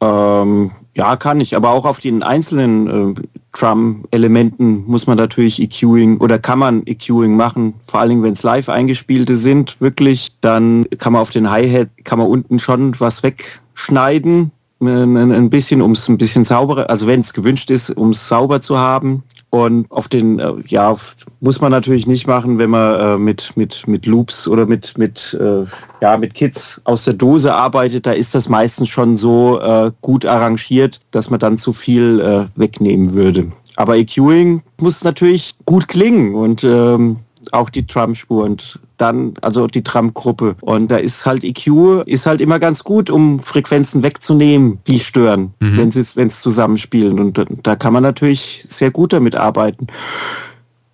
Ähm, 0.00 0.70
ja, 0.96 1.16
kann 1.16 1.40
ich, 1.40 1.56
aber 1.56 1.70
auch 1.70 1.84
auf 1.84 2.00
den 2.00 2.22
einzelnen 2.22 3.16
äh, 3.16 3.20
Drum-Elementen 3.52 4.84
muss 4.86 5.06
man 5.06 5.16
natürlich 5.16 5.60
EQing 5.60 6.18
oder 6.18 6.38
kann 6.38 6.58
man 6.58 6.82
EQing 6.86 7.36
machen, 7.36 7.74
vor 7.86 8.00
allen 8.00 8.10
Dingen, 8.10 8.22
wenn 8.22 8.32
es 8.32 8.42
live 8.42 8.68
eingespielte 8.68 9.36
sind, 9.36 9.80
wirklich, 9.80 10.32
dann 10.40 10.86
kann 10.98 11.12
man 11.12 11.22
auf 11.22 11.30
den 11.30 11.50
Hi-Hat, 11.50 11.88
kann 12.04 12.18
man 12.18 12.28
unten 12.28 12.58
schon 12.58 12.98
was 13.00 13.22
wegschneiden, 13.22 14.50
ein 14.80 15.50
bisschen, 15.50 15.82
um 15.82 15.92
es 15.92 16.08
ein 16.08 16.18
bisschen 16.18 16.44
sauberer, 16.44 16.90
also 16.90 17.06
wenn 17.06 17.20
es 17.20 17.32
gewünscht 17.32 17.70
ist, 17.70 17.90
um 17.90 18.10
es 18.10 18.28
sauber 18.28 18.60
zu 18.60 18.78
haben. 18.78 19.22
Und 19.54 19.88
auf 19.88 20.08
den, 20.08 20.40
äh, 20.40 20.52
ja, 20.66 20.96
muss 21.38 21.60
man 21.60 21.70
natürlich 21.70 22.08
nicht 22.08 22.26
machen, 22.26 22.58
wenn 22.58 22.70
man 22.70 23.00
äh, 23.00 23.18
mit, 23.18 23.52
mit, 23.56 23.86
mit 23.86 24.04
Loops 24.04 24.48
oder 24.48 24.66
mit, 24.66 24.98
mit, 24.98 25.38
äh, 25.40 25.64
ja, 26.02 26.16
mit 26.16 26.34
Kits 26.34 26.80
aus 26.82 27.04
der 27.04 27.14
Dose 27.14 27.54
arbeitet. 27.54 28.04
Da 28.04 28.10
ist 28.10 28.34
das 28.34 28.48
meistens 28.48 28.88
schon 28.88 29.16
so 29.16 29.60
äh, 29.60 29.92
gut 30.00 30.26
arrangiert, 30.26 30.98
dass 31.12 31.30
man 31.30 31.38
dann 31.38 31.56
zu 31.56 31.72
viel 31.72 32.18
äh, 32.18 32.58
wegnehmen 32.58 33.14
würde. 33.14 33.52
Aber 33.76 33.96
EQing 33.96 34.64
muss 34.80 35.04
natürlich 35.04 35.54
gut 35.64 35.86
klingen 35.86 36.34
und 36.34 36.64
ähm, 36.64 37.18
auch 37.52 37.70
die 37.70 37.86
Trump-Spur 37.86 38.44
und 38.44 38.80
dann, 38.96 39.34
also 39.42 39.66
die 39.66 39.82
Trump-Gruppe. 39.82 40.56
Und 40.60 40.90
da 40.90 40.96
ist 40.96 41.26
halt 41.26 41.44
EQ, 41.44 42.02
ist 42.06 42.26
halt 42.26 42.40
immer 42.40 42.58
ganz 42.58 42.84
gut, 42.84 43.10
um 43.10 43.40
Frequenzen 43.40 44.02
wegzunehmen, 44.02 44.78
die 44.86 45.00
stören, 45.00 45.54
mhm. 45.60 45.76
wenn 45.76 45.90
sie 45.90 46.04
wenn 46.14 46.28
es 46.28 46.40
zusammenspielen. 46.40 47.18
Und 47.18 47.44
da 47.62 47.76
kann 47.76 47.92
man 47.92 48.02
natürlich 48.02 48.64
sehr 48.68 48.90
gut 48.90 49.12
damit 49.12 49.34
arbeiten. 49.34 49.88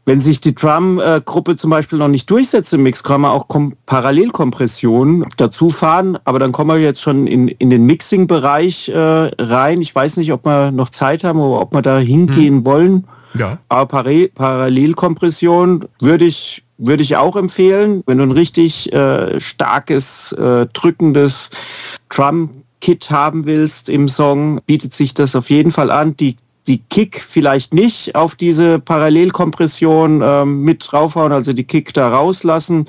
Wenn 0.07 0.19
sich 0.19 0.41
die 0.41 0.55
Drum-Gruppe 0.55 1.57
zum 1.57 1.71
Beispiel 1.71 1.99
noch 1.99 2.09
nicht 2.09 2.29
durchsetzt 2.31 2.73
im 2.73 2.83
Mix, 2.83 3.03
kann 3.03 3.21
man 3.21 3.33
auch 3.33 3.47
Parallelkompressionen 3.87 5.27
dazu 5.37 5.71
fahren. 5.71 6.19
Aber 6.25 6.39
dann 6.39 6.53
kommen 6.53 6.71
wir 6.71 6.83
jetzt 6.83 7.03
schon 7.03 7.27
in, 7.27 7.49
in 7.49 7.71
den 7.71 7.85
Mixing-Bereich 7.85 8.89
äh, 8.89 8.99
rein. 8.99 9.83
Ich 9.83 9.95
weiß 9.95 10.17
nicht, 10.17 10.33
ob 10.33 10.47
wir 10.47 10.73
noch 10.73 10.89
Zeit 10.89 11.23
haben 11.23 11.39
oder 11.39 11.61
ob 11.61 11.75
wir 11.75 11.83
da 11.83 11.99
hingehen 11.99 12.57
hm. 12.57 12.65
wollen. 12.65 13.05
Ja. 13.35 13.59
Aber 13.69 13.87
Parallelkompression 14.35 15.87
würde 16.01 16.25
ich, 16.25 16.63
würde 16.79 17.03
ich 17.03 17.17
auch 17.17 17.37
empfehlen, 17.37 18.03
wenn 18.07 18.19
du 18.19 18.25
ein 18.25 18.33
richtig 18.33 18.93
äh, 18.93 19.41
starkes, 19.41 20.33
äh, 20.33 20.67
drückendes 20.73 21.51
Drum-Kit 22.09 23.11
haben 23.11 23.45
willst 23.47 23.89
im 23.89 24.09
Song, 24.09 24.61
bietet 24.67 24.95
sich 24.95 25.15
das 25.15 25.37
auf 25.37 25.51
jeden 25.51 25.73
Fall 25.73 25.91
an. 25.91 26.17
Die 26.17 26.37
die 26.67 26.79
Kick 26.79 27.21
vielleicht 27.21 27.75
nicht 27.75 28.15
auf 28.15 28.35
diese 28.35 28.79
Parallelkompression 28.79 30.23
äh, 30.23 30.45
mit 30.45 30.87
draufhauen, 30.91 31.33
also 31.33 31.53
die 31.53 31.65
Kick 31.65 31.93
da 31.95 32.09
rauslassen, 32.09 32.87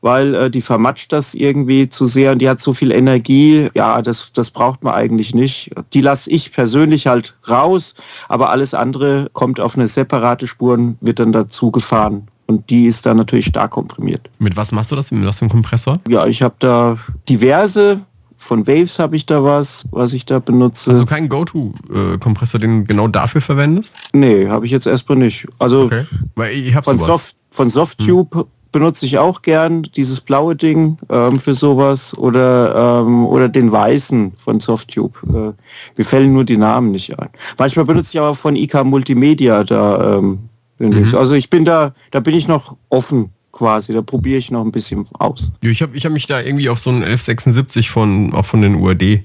weil 0.00 0.34
äh, 0.34 0.50
die 0.50 0.60
vermatscht 0.60 1.12
das 1.12 1.34
irgendwie 1.34 1.88
zu 1.88 2.06
sehr 2.06 2.32
und 2.32 2.40
die 2.40 2.48
hat 2.48 2.60
so 2.60 2.72
viel 2.72 2.92
Energie. 2.92 3.68
Ja, 3.74 4.02
das, 4.02 4.30
das 4.34 4.50
braucht 4.50 4.82
man 4.82 4.94
eigentlich 4.94 5.34
nicht. 5.34 5.70
Die 5.92 6.00
lasse 6.00 6.30
ich 6.30 6.52
persönlich 6.52 7.06
halt 7.06 7.36
raus, 7.48 7.94
aber 8.28 8.50
alles 8.50 8.74
andere 8.74 9.30
kommt 9.32 9.60
auf 9.60 9.76
eine 9.76 9.88
separate 9.88 10.46
Spur 10.46 10.74
und 10.74 10.96
wird 11.00 11.18
dann 11.18 11.32
dazu 11.32 11.70
gefahren. 11.70 12.28
Und 12.46 12.68
die 12.70 12.86
ist 12.86 13.06
dann 13.06 13.16
natürlich 13.16 13.46
stark 13.46 13.70
komprimiert. 13.70 14.28
Mit 14.38 14.56
was 14.56 14.72
machst 14.72 14.92
du 14.92 14.96
das? 14.96 15.10
Mit 15.10 15.24
was 15.24 15.38
für 15.38 15.42
einem 15.42 15.52
Kompressor? 15.52 16.00
Ja, 16.08 16.26
ich 16.26 16.42
habe 16.42 16.56
da 16.58 16.98
diverse 17.28 18.02
von 18.42 18.66
Waves 18.66 18.98
habe 18.98 19.16
ich 19.16 19.24
da 19.24 19.44
was, 19.44 19.86
was 19.92 20.12
ich 20.12 20.26
da 20.26 20.40
benutze. 20.40 20.90
Also 20.90 21.06
keinen 21.06 21.28
Go-To-Kompressor, 21.28 22.60
den 22.60 22.80
du 22.80 22.84
genau 22.86 23.08
dafür 23.08 23.40
verwendest? 23.40 23.94
Nee, 24.12 24.48
habe 24.48 24.66
ich 24.66 24.72
jetzt 24.72 24.86
erstmal 24.86 25.16
nicht. 25.16 25.46
Also 25.58 25.84
okay. 25.84 26.04
Weil 26.34 26.52
ich 26.52 26.74
von, 26.74 26.98
Soft, 26.98 27.36
von 27.50 27.70
Softtube 27.70 28.40
hm. 28.40 28.44
benutze 28.72 29.06
ich 29.06 29.18
auch 29.18 29.42
gern 29.42 29.84
dieses 29.94 30.20
blaue 30.20 30.56
Ding 30.56 30.96
ähm, 31.08 31.38
für 31.38 31.54
sowas 31.54 32.18
oder, 32.18 33.04
ähm, 33.06 33.26
oder 33.26 33.48
den 33.48 33.70
weißen 33.70 34.32
von 34.36 34.58
Softtube. 34.58 35.18
Äh, 35.56 35.62
mir 35.96 36.04
fällen 36.04 36.32
nur 36.32 36.44
die 36.44 36.56
Namen 36.56 36.90
nicht 36.90 37.18
ein. 37.18 37.28
Manchmal 37.58 37.84
benutze 37.84 38.10
ich 38.12 38.18
aber 38.18 38.34
von 38.34 38.56
IK 38.56 38.84
Multimedia 38.84 39.62
da. 39.62 40.18
Ähm, 40.18 40.48
mhm. 40.78 41.14
Also 41.14 41.34
ich 41.34 41.48
bin 41.48 41.64
da, 41.64 41.94
da 42.10 42.18
bin 42.18 42.34
ich 42.34 42.48
noch 42.48 42.76
offen 42.88 43.30
quasi. 43.52 43.92
Da 43.92 44.02
probiere 44.02 44.38
ich 44.38 44.50
noch 44.50 44.64
ein 44.64 44.72
bisschen 44.72 45.06
aus. 45.18 45.52
Ich 45.60 45.82
habe 45.82 45.96
ich 45.96 46.04
hab 46.04 46.12
mich 46.12 46.26
da 46.26 46.40
irgendwie 46.40 46.68
auf 46.68 46.78
so 46.78 46.90
einen 46.90 47.02
1176 47.02 47.90
von, 47.90 48.32
auch 48.34 48.46
von 48.46 48.62
den 48.62 48.76
UAD 48.76 49.24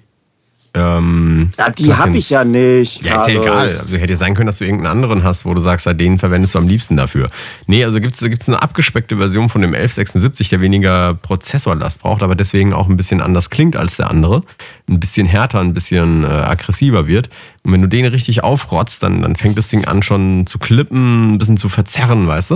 Ähm, 0.74 1.52
ja, 1.58 1.70
die 1.72 1.94
habe 1.94 2.18
ich 2.18 2.30
ja 2.30 2.44
nicht. 2.44 3.04
Ja, 3.04 3.22
ist 3.22 3.30
ja 3.30 3.42
egal. 3.42 3.68
Also 3.68 3.98
hätte 3.98 4.14
ja 4.14 4.18
sein 4.18 4.36
können, 4.36 4.48
dass 4.48 4.60
du 4.60 4.66
irgendeinen 4.66 4.92
anderen 4.92 5.24
hast, 5.24 5.46
wo 5.46 5.54
du 5.54 5.62
sagst, 5.62 5.88
den 5.88 6.20
verwendest 6.20 6.56
du 6.56 6.60
am 6.60 6.68
liebsten 6.68 6.98
dafür. 6.98 7.30
Nee, 7.66 7.84
also 7.84 8.00
gibt 8.00 8.14
es 8.14 8.22
gibt's 8.22 8.48
eine 8.48 8.62
abgespeckte 8.62 9.18
Version 9.18 9.50
von 9.50 9.62
dem 9.62 9.74
1176, 9.74 10.50
der 10.50 10.62
weniger 10.62 11.16
Prozessorlast 11.16 12.02
braucht, 12.02 12.24
aber 12.24 12.36
deswegen 12.36 12.74
auch 12.74 12.88
ein 12.88 12.98
bisschen 12.98 13.22
anders 13.22 13.50
klingt 13.50 13.76
als 13.76 13.98
der 13.98 14.12
andere. 14.12 14.42
Ein 14.90 15.00
bisschen 15.00 15.28
härter, 15.28 15.60
ein 15.60 15.74
bisschen 15.74 16.24
äh, 16.24 16.28
aggressiver 16.28 17.08
wird. 17.08 17.30
Und 17.68 17.74
wenn 17.74 17.82
du 17.82 17.90
den 17.90 18.06
richtig 18.06 18.46
aufrotzt, 18.46 19.04
dann, 19.04 19.24
dann 19.24 19.36
fängt 19.36 19.58
das 19.58 19.68
Ding 19.68 19.84
an 19.84 20.02
schon 20.02 20.48
zu 20.48 20.58
klippen, 20.58 21.34
ein 21.34 21.38
bisschen 21.38 21.58
zu 21.58 21.68
verzerren, 21.68 22.26
weißt 22.26 22.52
du? 22.52 22.56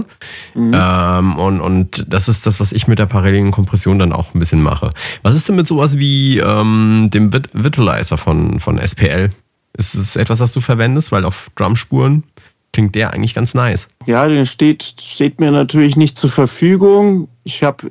Mhm. 0.55 0.73
Ähm, 0.73 1.35
und, 1.35 1.59
und 1.59 2.05
das 2.07 2.29
ist 2.29 2.47
das, 2.47 2.61
was 2.61 2.71
ich 2.71 2.87
mit 2.87 2.97
der 2.97 3.07
parallelen 3.07 3.51
Kompression 3.51 3.99
dann 3.99 4.13
auch 4.13 4.33
ein 4.33 4.39
bisschen 4.39 4.63
mache. 4.63 4.91
Was 5.21 5.35
ist 5.35 5.49
denn 5.49 5.57
mit 5.57 5.67
sowas 5.67 5.97
wie 5.97 6.39
ähm, 6.39 7.09
dem 7.11 7.33
Vitalizer 7.33 8.10
von, 8.17 8.59
von 8.59 8.77
SPL? 8.79 9.29
Ist 9.77 9.95
es 9.95 10.15
etwas, 10.15 10.39
das 10.39 10.53
du 10.53 10.61
verwendest? 10.61 11.11
Weil 11.11 11.25
auf 11.25 11.49
Drumspuren 11.55 12.23
klingt 12.73 12.95
der 12.95 13.13
eigentlich 13.13 13.33
ganz 13.33 13.53
nice. 13.53 13.87
Ja, 14.05 14.27
der 14.27 14.45
steht, 14.45 14.95
steht 15.01 15.39
mir 15.39 15.51
natürlich 15.51 15.95
nicht 15.95 16.17
zur 16.17 16.29
Verfügung. 16.29 17.27
Ich 17.43 17.63
habe 17.63 17.89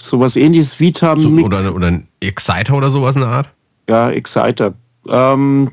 sowas 0.00 0.36
ähnliches 0.36 0.78
Vita 0.80 1.16
so, 1.16 1.28
oder, 1.30 1.74
oder 1.74 1.86
ein 1.88 2.08
Exciter 2.20 2.74
oder 2.74 2.90
sowas 2.90 3.14
in 3.14 3.22
der 3.22 3.30
Art? 3.30 3.48
Ja, 3.88 4.10
Exciter. 4.10 4.74
Ähm, 5.08 5.70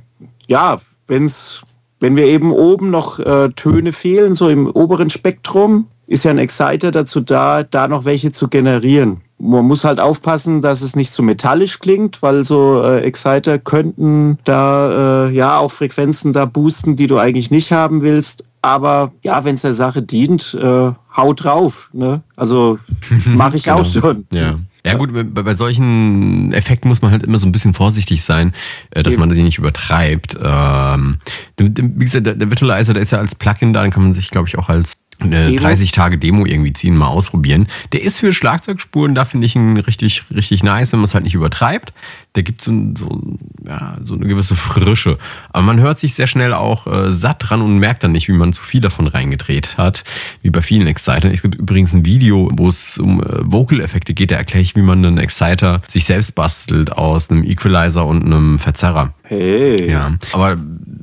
ja, 0.47 0.79
wenn's, 1.07 1.61
wenn 1.99 2.15
wir 2.15 2.25
eben 2.25 2.51
oben 2.51 2.89
noch 2.89 3.19
äh, 3.19 3.49
Töne 3.55 3.93
fehlen, 3.93 4.35
so 4.35 4.49
im 4.49 4.67
oberen 4.67 5.09
Spektrum, 5.09 5.87
ist 6.07 6.25
ja 6.25 6.31
ein 6.31 6.39
Exciter 6.39 6.91
dazu 6.91 7.21
da, 7.21 7.63
da 7.63 7.87
noch 7.87 8.05
welche 8.05 8.31
zu 8.31 8.47
generieren. 8.49 9.21
Man 9.43 9.65
muss 9.65 9.83
halt 9.83 9.99
aufpassen, 9.99 10.61
dass 10.61 10.81
es 10.81 10.95
nicht 10.95 11.11
zu 11.11 11.17
so 11.17 11.23
metallisch 11.23 11.79
klingt, 11.79 12.21
weil 12.21 12.43
so 12.43 12.83
äh, 12.83 13.01
Exciter 13.01 13.57
könnten 13.57 14.37
da 14.43 15.27
äh, 15.27 15.33
ja 15.33 15.57
auch 15.57 15.71
Frequenzen 15.71 16.31
da 16.31 16.45
boosten, 16.45 16.95
die 16.95 17.07
du 17.07 17.17
eigentlich 17.17 17.49
nicht 17.49 17.71
haben 17.71 18.01
willst. 18.01 18.43
Aber 18.61 19.11
ja, 19.23 19.43
wenn 19.43 19.55
es 19.55 19.61
der 19.61 19.73
Sache 19.73 20.03
dient, 20.03 20.53
äh, 20.53 20.91
haut 21.17 21.43
drauf. 21.43 21.89
Ne? 21.93 22.21
Also 22.35 22.77
mache 23.25 23.57
ich 23.57 23.63
genau. 23.63 23.79
auch 23.79 23.85
schon. 23.85 24.27
Ja. 24.31 24.59
Ja 24.83 24.95
gut, 24.95 25.13
bei, 25.13 25.43
bei, 25.43 25.55
solchen 25.55 26.51
Effekten 26.53 26.89
muss 26.89 27.03
man 27.03 27.11
halt 27.11 27.21
immer 27.21 27.37
so 27.37 27.45
ein 27.45 27.51
bisschen 27.51 27.75
vorsichtig 27.75 28.23
sein, 28.23 28.51
äh, 28.89 29.03
dass 29.03 29.15
man 29.15 29.29
sie 29.29 29.43
nicht 29.43 29.59
übertreibt. 29.59 30.37
Ähm, 30.41 31.19
wie 31.57 32.03
gesagt, 32.03 32.25
der, 32.25 32.35
der 32.35 32.49
Virtualizer, 32.49 32.95
der 32.95 33.03
ist 33.03 33.11
ja 33.11 33.19
als 33.19 33.35
Plugin 33.35 33.73
da, 33.73 33.83
dann 33.83 33.91
kann 33.91 34.01
man 34.01 34.13
sich, 34.13 34.31
glaube 34.31 34.47
ich, 34.47 34.57
auch 34.57 34.69
als 34.69 34.97
eine 35.21 35.55
30 35.55 35.91
Tage 35.91 36.17
Demo 36.17 36.45
irgendwie 36.45 36.73
ziehen, 36.73 36.95
mal 36.95 37.07
ausprobieren. 37.07 37.67
Der 37.91 38.01
ist 38.01 38.19
für 38.19 38.33
Schlagzeugspuren, 38.33 39.15
da 39.15 39.25
finde 39.25 39.45
ich 39.47 39.55
ihn 39.55 39.77
richtig, 39.77 40.23
richtig 40.33 40.63
nice, 40.63 40.91
wenn 40.91 40.99
man 40.99 41.05
es 41.05 41.13
halt 41.13 41.23
nicht 41.23 41.35
übertreibt. 41.35 41.93
Der 42.35 42.43
gibt 42.43 42.61
so, 42.61 42.71
so, 42.95 43.37
ja, 43.65 43.97
so 44.05 44.13
eine 44.13 44.25
gewisse 44.25 44.55
Frische. 44.55 45.17
Aber 45.49 45.63
man 45.63 45.79
hört 45.81 45.99
sich 45.99 46.13
sehr 46.13 46.27
schnell 46.27 46.53
auch 46.53 46.87
äh, 46.87 47.11
satt 47.11 47.49
dran 47.49 47.61
und 47.61 47.77
merkt 47.77 48.03
dann 48.03 48.13
nicht, 48.13 48.29
wie 48.29 48.33
man 48.33 48.53
zu 48.53 48.63
viel 48.63 48.79
davon 48.79 49.07
reingedreht 49.07 49.77
hat, 49.77 50.05
wie 50.41 50.49
bei 50.49 50.61
vielen 50.61 50.87
Excitern. 50.87 51.31
Es 51.31 51.41
gibt 51.41 51.55
übrigens 51.55 51.93
ein 51.93 52.05
Video, 52.05 52.49
wo 52.53 52.69
es 52.69 52.97
um 52.97 53.21
äh, 53.21 53.25
Vocal-Effekte 53.41 54.13
geht, 54.13 54.31
da 54.31 54.35
erkläre 54.35 54.61
ich, 54.61 54.75
wie 54.75 54.81
man 54.81 55.05
einen 55.05 55.17
Exciter 55.17 55.81
sich 55.87 56.05
selbst 56.05 56.35
bastelt 56.35 56.93
aus 56.93 57.29
einem 57.29 57.43
Equalizer 57.43 58.05
und 58.05 58.23
einem 58.23 58.59
Verzerrer. 58.59 59.13
Hey. 59.23 59.89
Ja, 59.89 60.13
aber 60.33 60.57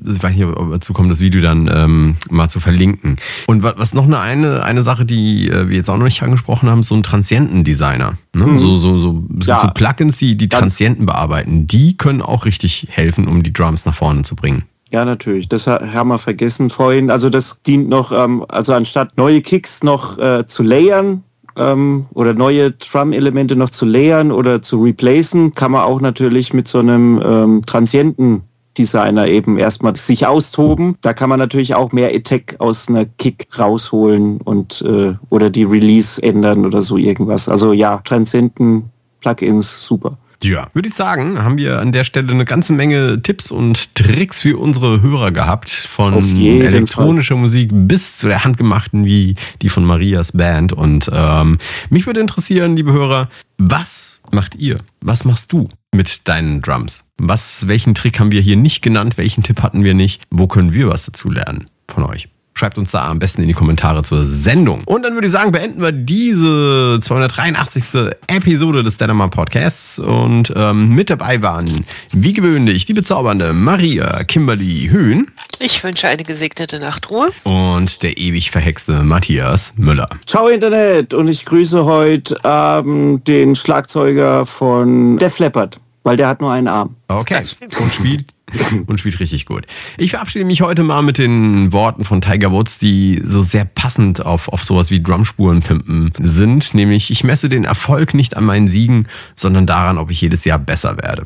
ich 0.09 0.23
weiß 0.23 0.37
nicht, 0.37 0.47
ob 0.47 0.71
dazu 0.71 0.93
kommt, 0.93 1.11
das 1.11 1.21
Video 1.21 1.41
dann 1.41 1.71
ähm, 1.73 2.17
mal 2.31 2.49
zu 2.49 2.61
verlinken. 2.61 3.17
Und 3.47 3.63
was 3.63 3.95
noch 3.95 4.05
eine, 4.05 4.21
eine, 4.21 4.63
eine 4.63 4.83
Sache, 4.83 5.05
die 5.05 5.49
äh, 5.49 5.69
wir 5.69 5.77
jetzt 5.77 5.89
auch 5.89 5.97
noch 5.97 6.05
nicht 6.05 6.23
angesprochen 6.23 6.71
haben, 6.71 6.83
so 6.83 6.95
ein 6.95 7.03
Transientendesigner. 7.03 8.15
Ne? 8.35 8.47
Mhm. 8.47 8.59
So, 8.59 8.79
so, 8.79 8.99
so, 8.99 9.23
ja. 9.45 9.61
so 9.61 9.69
Plugins, 9.69 10.19
die 10.19 10.37
die 10.37 10.49
Transienten 10.49 11.07
bearbeiten, 11.07 11.67
die 11.67 11.97
können 11.97 12.23
auch 12.23 12.45
richtig 12.45 12.89
helfen, 12.91 13.29
um 13.29 13.43
die 13.43 13.53
Drums 13.53 13.85
nach 13.85 13.95
vorne 13.95 14.23
zu 14.23 14.37
bringen. 14.37 14.65
Ja, 14.91 15.05
natürlich. 15.05 15.49
Das 15.49 15.67
haben 15.67 16.09
wir 16.09 16.19
vergessen 16.19 16.71
vorhin. 16.71 17.11
Also 17.11 17.29
das 17.29 17.61
dient 17.63 17.89
noch, 17.89 18.11
ähm, 18.11 18.45
also 18.49 18.73
anstatt 18.73 19.19
neue 19.19 19.43
Kicks 19.43 19.83
noch 19.83 20.19
äh, 20.19 20.47
zu 20.47 20.63
layern, 20.63 21.25
ähm, 21.59 22.07
oder 22.15 22.35
neue 22.35 22.71
Drum-Elemente 22.71 23.57
noch 23.57 23.71
zu 23.71 23.85
layern 23.85 24.33
oder 24.33 24.63
zu 24.63 24.83
replacen, 24.83 25.55
kann 25.55 25.73
man 25.73 25.83
auch 25.83 26.01
natürlich 26.01 26.55
mit 26.55 26.69
so 26.69 26.79
einem 26.79 27.21
ähm, 27.23 27.63
Transienten 27.67 28.43
Designer 28.79 29.27
eben 29.27 29.59
erstmal 29.59 29.97
sich 29.97 30.27
austoben. 30.27 30.97
Da 31.01 31.13
kann 31.13 31.29
man 31.29 31.39
natürlich 31.39 31.75
auch 31.75 31.93
mehr 31.93 32.15
Attack 32.15 32.57
aus 32.59 32.89
einer 32.89 33.05
Kick 33.05 33.49
rausholen 33.59 34.41
und 34.41 34.83
äh, 34.83 35.15
oder 35.29 35.51
die 35.51 35.65
Release 35.65 36.23
ändern 36.23 36.65
oder 36.65 36.83
so 36.83 36.97
irgendwas. 36.97 37.49
Also 37.49 37.73
ja, 37.73 37.99
Transcenden 38.05 38.91
Plugins 39.21 39.85
super. 39.85 40.17
Ja, 40.43 40.69
würde 40.73 40.89
ich 40.89 40.95
sagen, 40.95 41.43
haben 41.43 41.59
wir 41.59 41.81
an 41.81 41.91
der 41.91 42.05
Stelle 42.05 42.31
eine 42.31 42.45
ganze 42.45 42.73
Menge 42.73 43.21
Tipps 43.23 43.51
und 43.51 43.95
Tricks 43.97 44.41
für 44.41 44.59
unsere 44.59 45.03
Hörer 45.03 45.33
gehabt. 45.33 45.71
Von 45.71 46.15
elektronischer 46.39 47.35
Fall. 47.35 47.41
Musik 47.41 47.71
bis 47.73 48.19
zu 48.19 48.29
der 48.29 48.45
handgemachten 48.45 49.05
wie 49.05 49.35
die 49.63 49.69
von 49.69 49.85
Marias 49.85 50.33
Band. 50.33 50.73
Und 50.73 51.11
ähm, 51.13 51.59
mich 51.91 52.07
würde 52.07 52.21
interessieren, 52.21 52.77
liebe 52.77 52.93
Hörer, 52.93 53.29
was 53.59 54.23
macht 54.31 54.55
ihr? 54.55 54.79
Was 55.01 55.25
machst 55.25 55.53
du 55.53 55.69
mit 55.93 56.29
deinen 56.29 56.61
Drums? 56.61 57.05
Was, 57.19 57.67
welchen 57.67 57.97
Trick 57.97 58.21
haben 58.21 58.31
wir 58.31 58.41
hier 58.41 58.57
nicht 58.57 58.81
genannt? 58.83 59.19
Welchen 59.19 59.43
Tipp 59.43 59.63
hatten 59.63 59.83
wir 59.83 59.95
nicht? 59.95 60.23
Wo 60.31 60.47
können 60.47 60.73
wir 60.73 60.89
was 60.89 61.07
dazu 61.07 61.31
lernen 61.31 61.69
von 61.89 62.05
euch? 62.05 62.29
Schreibt 62.59 62.77
uns 62.77 62.91
da 62.91 63.07
am 63.07 63.21
besten 63.21 63.43
in 63.43 63.47
die 63.47 63.55
Kommentare 63.55 64.03
zur 64.03 64.27
Sendung. 64.27 64.83
Und 64.85 65.05
dann 65.05 65.15
würde 65.15 65.29
ich 65.29 65.33
sagen, 65.33 65.53
beenden 65.53 65.81
wir 65.81 65.93
diese 65.93 66.99
283. 67.01 68.11
Episode 68.27 68.83
des 68.83 68.97
Dynamite 68.97 69.29
Podcasts. 69.29 70.01
Und 70.01 70.53
ähm, 70.57 70.93
mit 70.93 71.09
dabei 71.09 71.41
waren, 71.41 71.85
wie 72.11 72.33
gewöhnlich, 72.33 72.85
die 72.85 72.95
bezaubernde 72.95 73.53
Maria 73.53 74.25
Kimberly 74.25 74.89
Höhn. 74.91 75.29
Ich 75.61 75.85
wünsche 75.85 76.09
eine 76.09 76.25
gesegnete 76.25 76.81
Nachtruhe. 76.81 77.31
Und 77.45 78.03
der 78.03 78.19
ewig 78.19 78.51
verhexte 78.51 79.05
Matthias 79.05 79.75
Müller. 79.77 80.09
Ciao 80.27 80.49
Internet 80.49 81.15
und 81.15 81.29
ich 81.29 81.45
grüße 81.45 81.85
heute 81.85 82.45
Abend 82.45 83.29
den 83.29 83.55
Schlagzeuger 83.55 84.47
von 84.47 85.17
Def 85.19 85.39
Leppard, 85.39 85.79
weil 86.03 86.17
der 86.17 86.27
hat 86.27 86.41
nur 86.41 86.51
einen 86.51 86.67
Arm. 86.67 86.97
Okay. 87.07 87.41
Und 87.79 87.93
spielt 87.93 88.35
und 88.87 89.01
spielt 89.01 89.19
richtig 89.21 89.47
gut. 89.47 89.67
Ich 89.99 90.11
verabschiede 90.11 90.45
mich 90.45 90.63
heute 90.63 90.83
mal 90.83 91.03
mit 91.03 91.19
den 91.19 91.73
Worten 91.73 92.05
von 92.05 92.21
Tiger 92.21 92.51
Woods, 92.53 92.79
die 92.79 93.21
so 93.25 93.43
sehr 93.43 93.65
passend 93.65 94.25
auf, 94.25 94.49
auf 94.49 94.65
sowas 94.65 94.91
wie 94.91 95.03
Drumspuren 95.03 95.63
pimpen 95.63 96.13
sind. 96.19 96.75
Nämlich, 96.75 97.11
ich 97.11 97.25
messe 97.25 97.49
den 97.49 97.65
Erfolg 97.65 98.15
nicht 98.15 98.37
an 98.37 98.45
meinen 98.45 98.69
Siegen, 98.69 99.07
sondern 99.35 99.67
daran, 99.67 99.99
ob 99.99 100.11
ich 100.11 100.21
jedes 100.21 100.45
Jahr 100.45 100.59
besser 100.59 100.97
werde. 101.03 101.25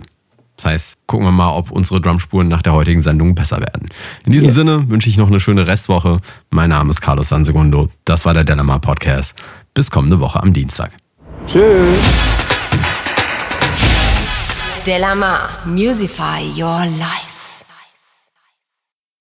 Das 0.57 0.67
heißt, 0.67 0.99
gucken 1.07 1.27
wir 1.27 1.33
mal, 1.33 1.57
ob 1.57 1.71
unsere 1.71 2.01
Drumspuren 2.01 2.47
nach 2.49 2.63
der 2.63 2.73
heutigen 2.75 3.03
Sendung 3.03 3.35
besser 3.35 3.59
werden. 3.61 3.89
In 4.25 4.33
diesem 4.33 4.49
yeah. 4.49 4.55
Sinne 4.55 4.89
wünsche 4.89 5.09
ich 5.09 5.17
noch 5.17 5.29
eine 5.29 5.41
schöne 5.41 5.67
Restwoche. 5.67 6.19
Mein 6.51 6.71
Name 6.71 6.91
ist 6.91 7.01
Carlos 7.01 7.31
Sansegundo. 7.31 7.89
Das 8.05 8.27
war 8.27 8.35
der 8.35 8.45
Delamar 8.45 8.81
Podcast. 8.81 9.35
Bis 9.75 9.91
kommende 9.91 10.21
Woche 10.21 10.43
am 10.43 10.53
Dienstag. 10.53 10.93
Tschüss. 11.47 12.52
Delamar, 14.85 15.65
Musify 15.65 16.41
Your 16.57 16.87
Life. 16.99 17.32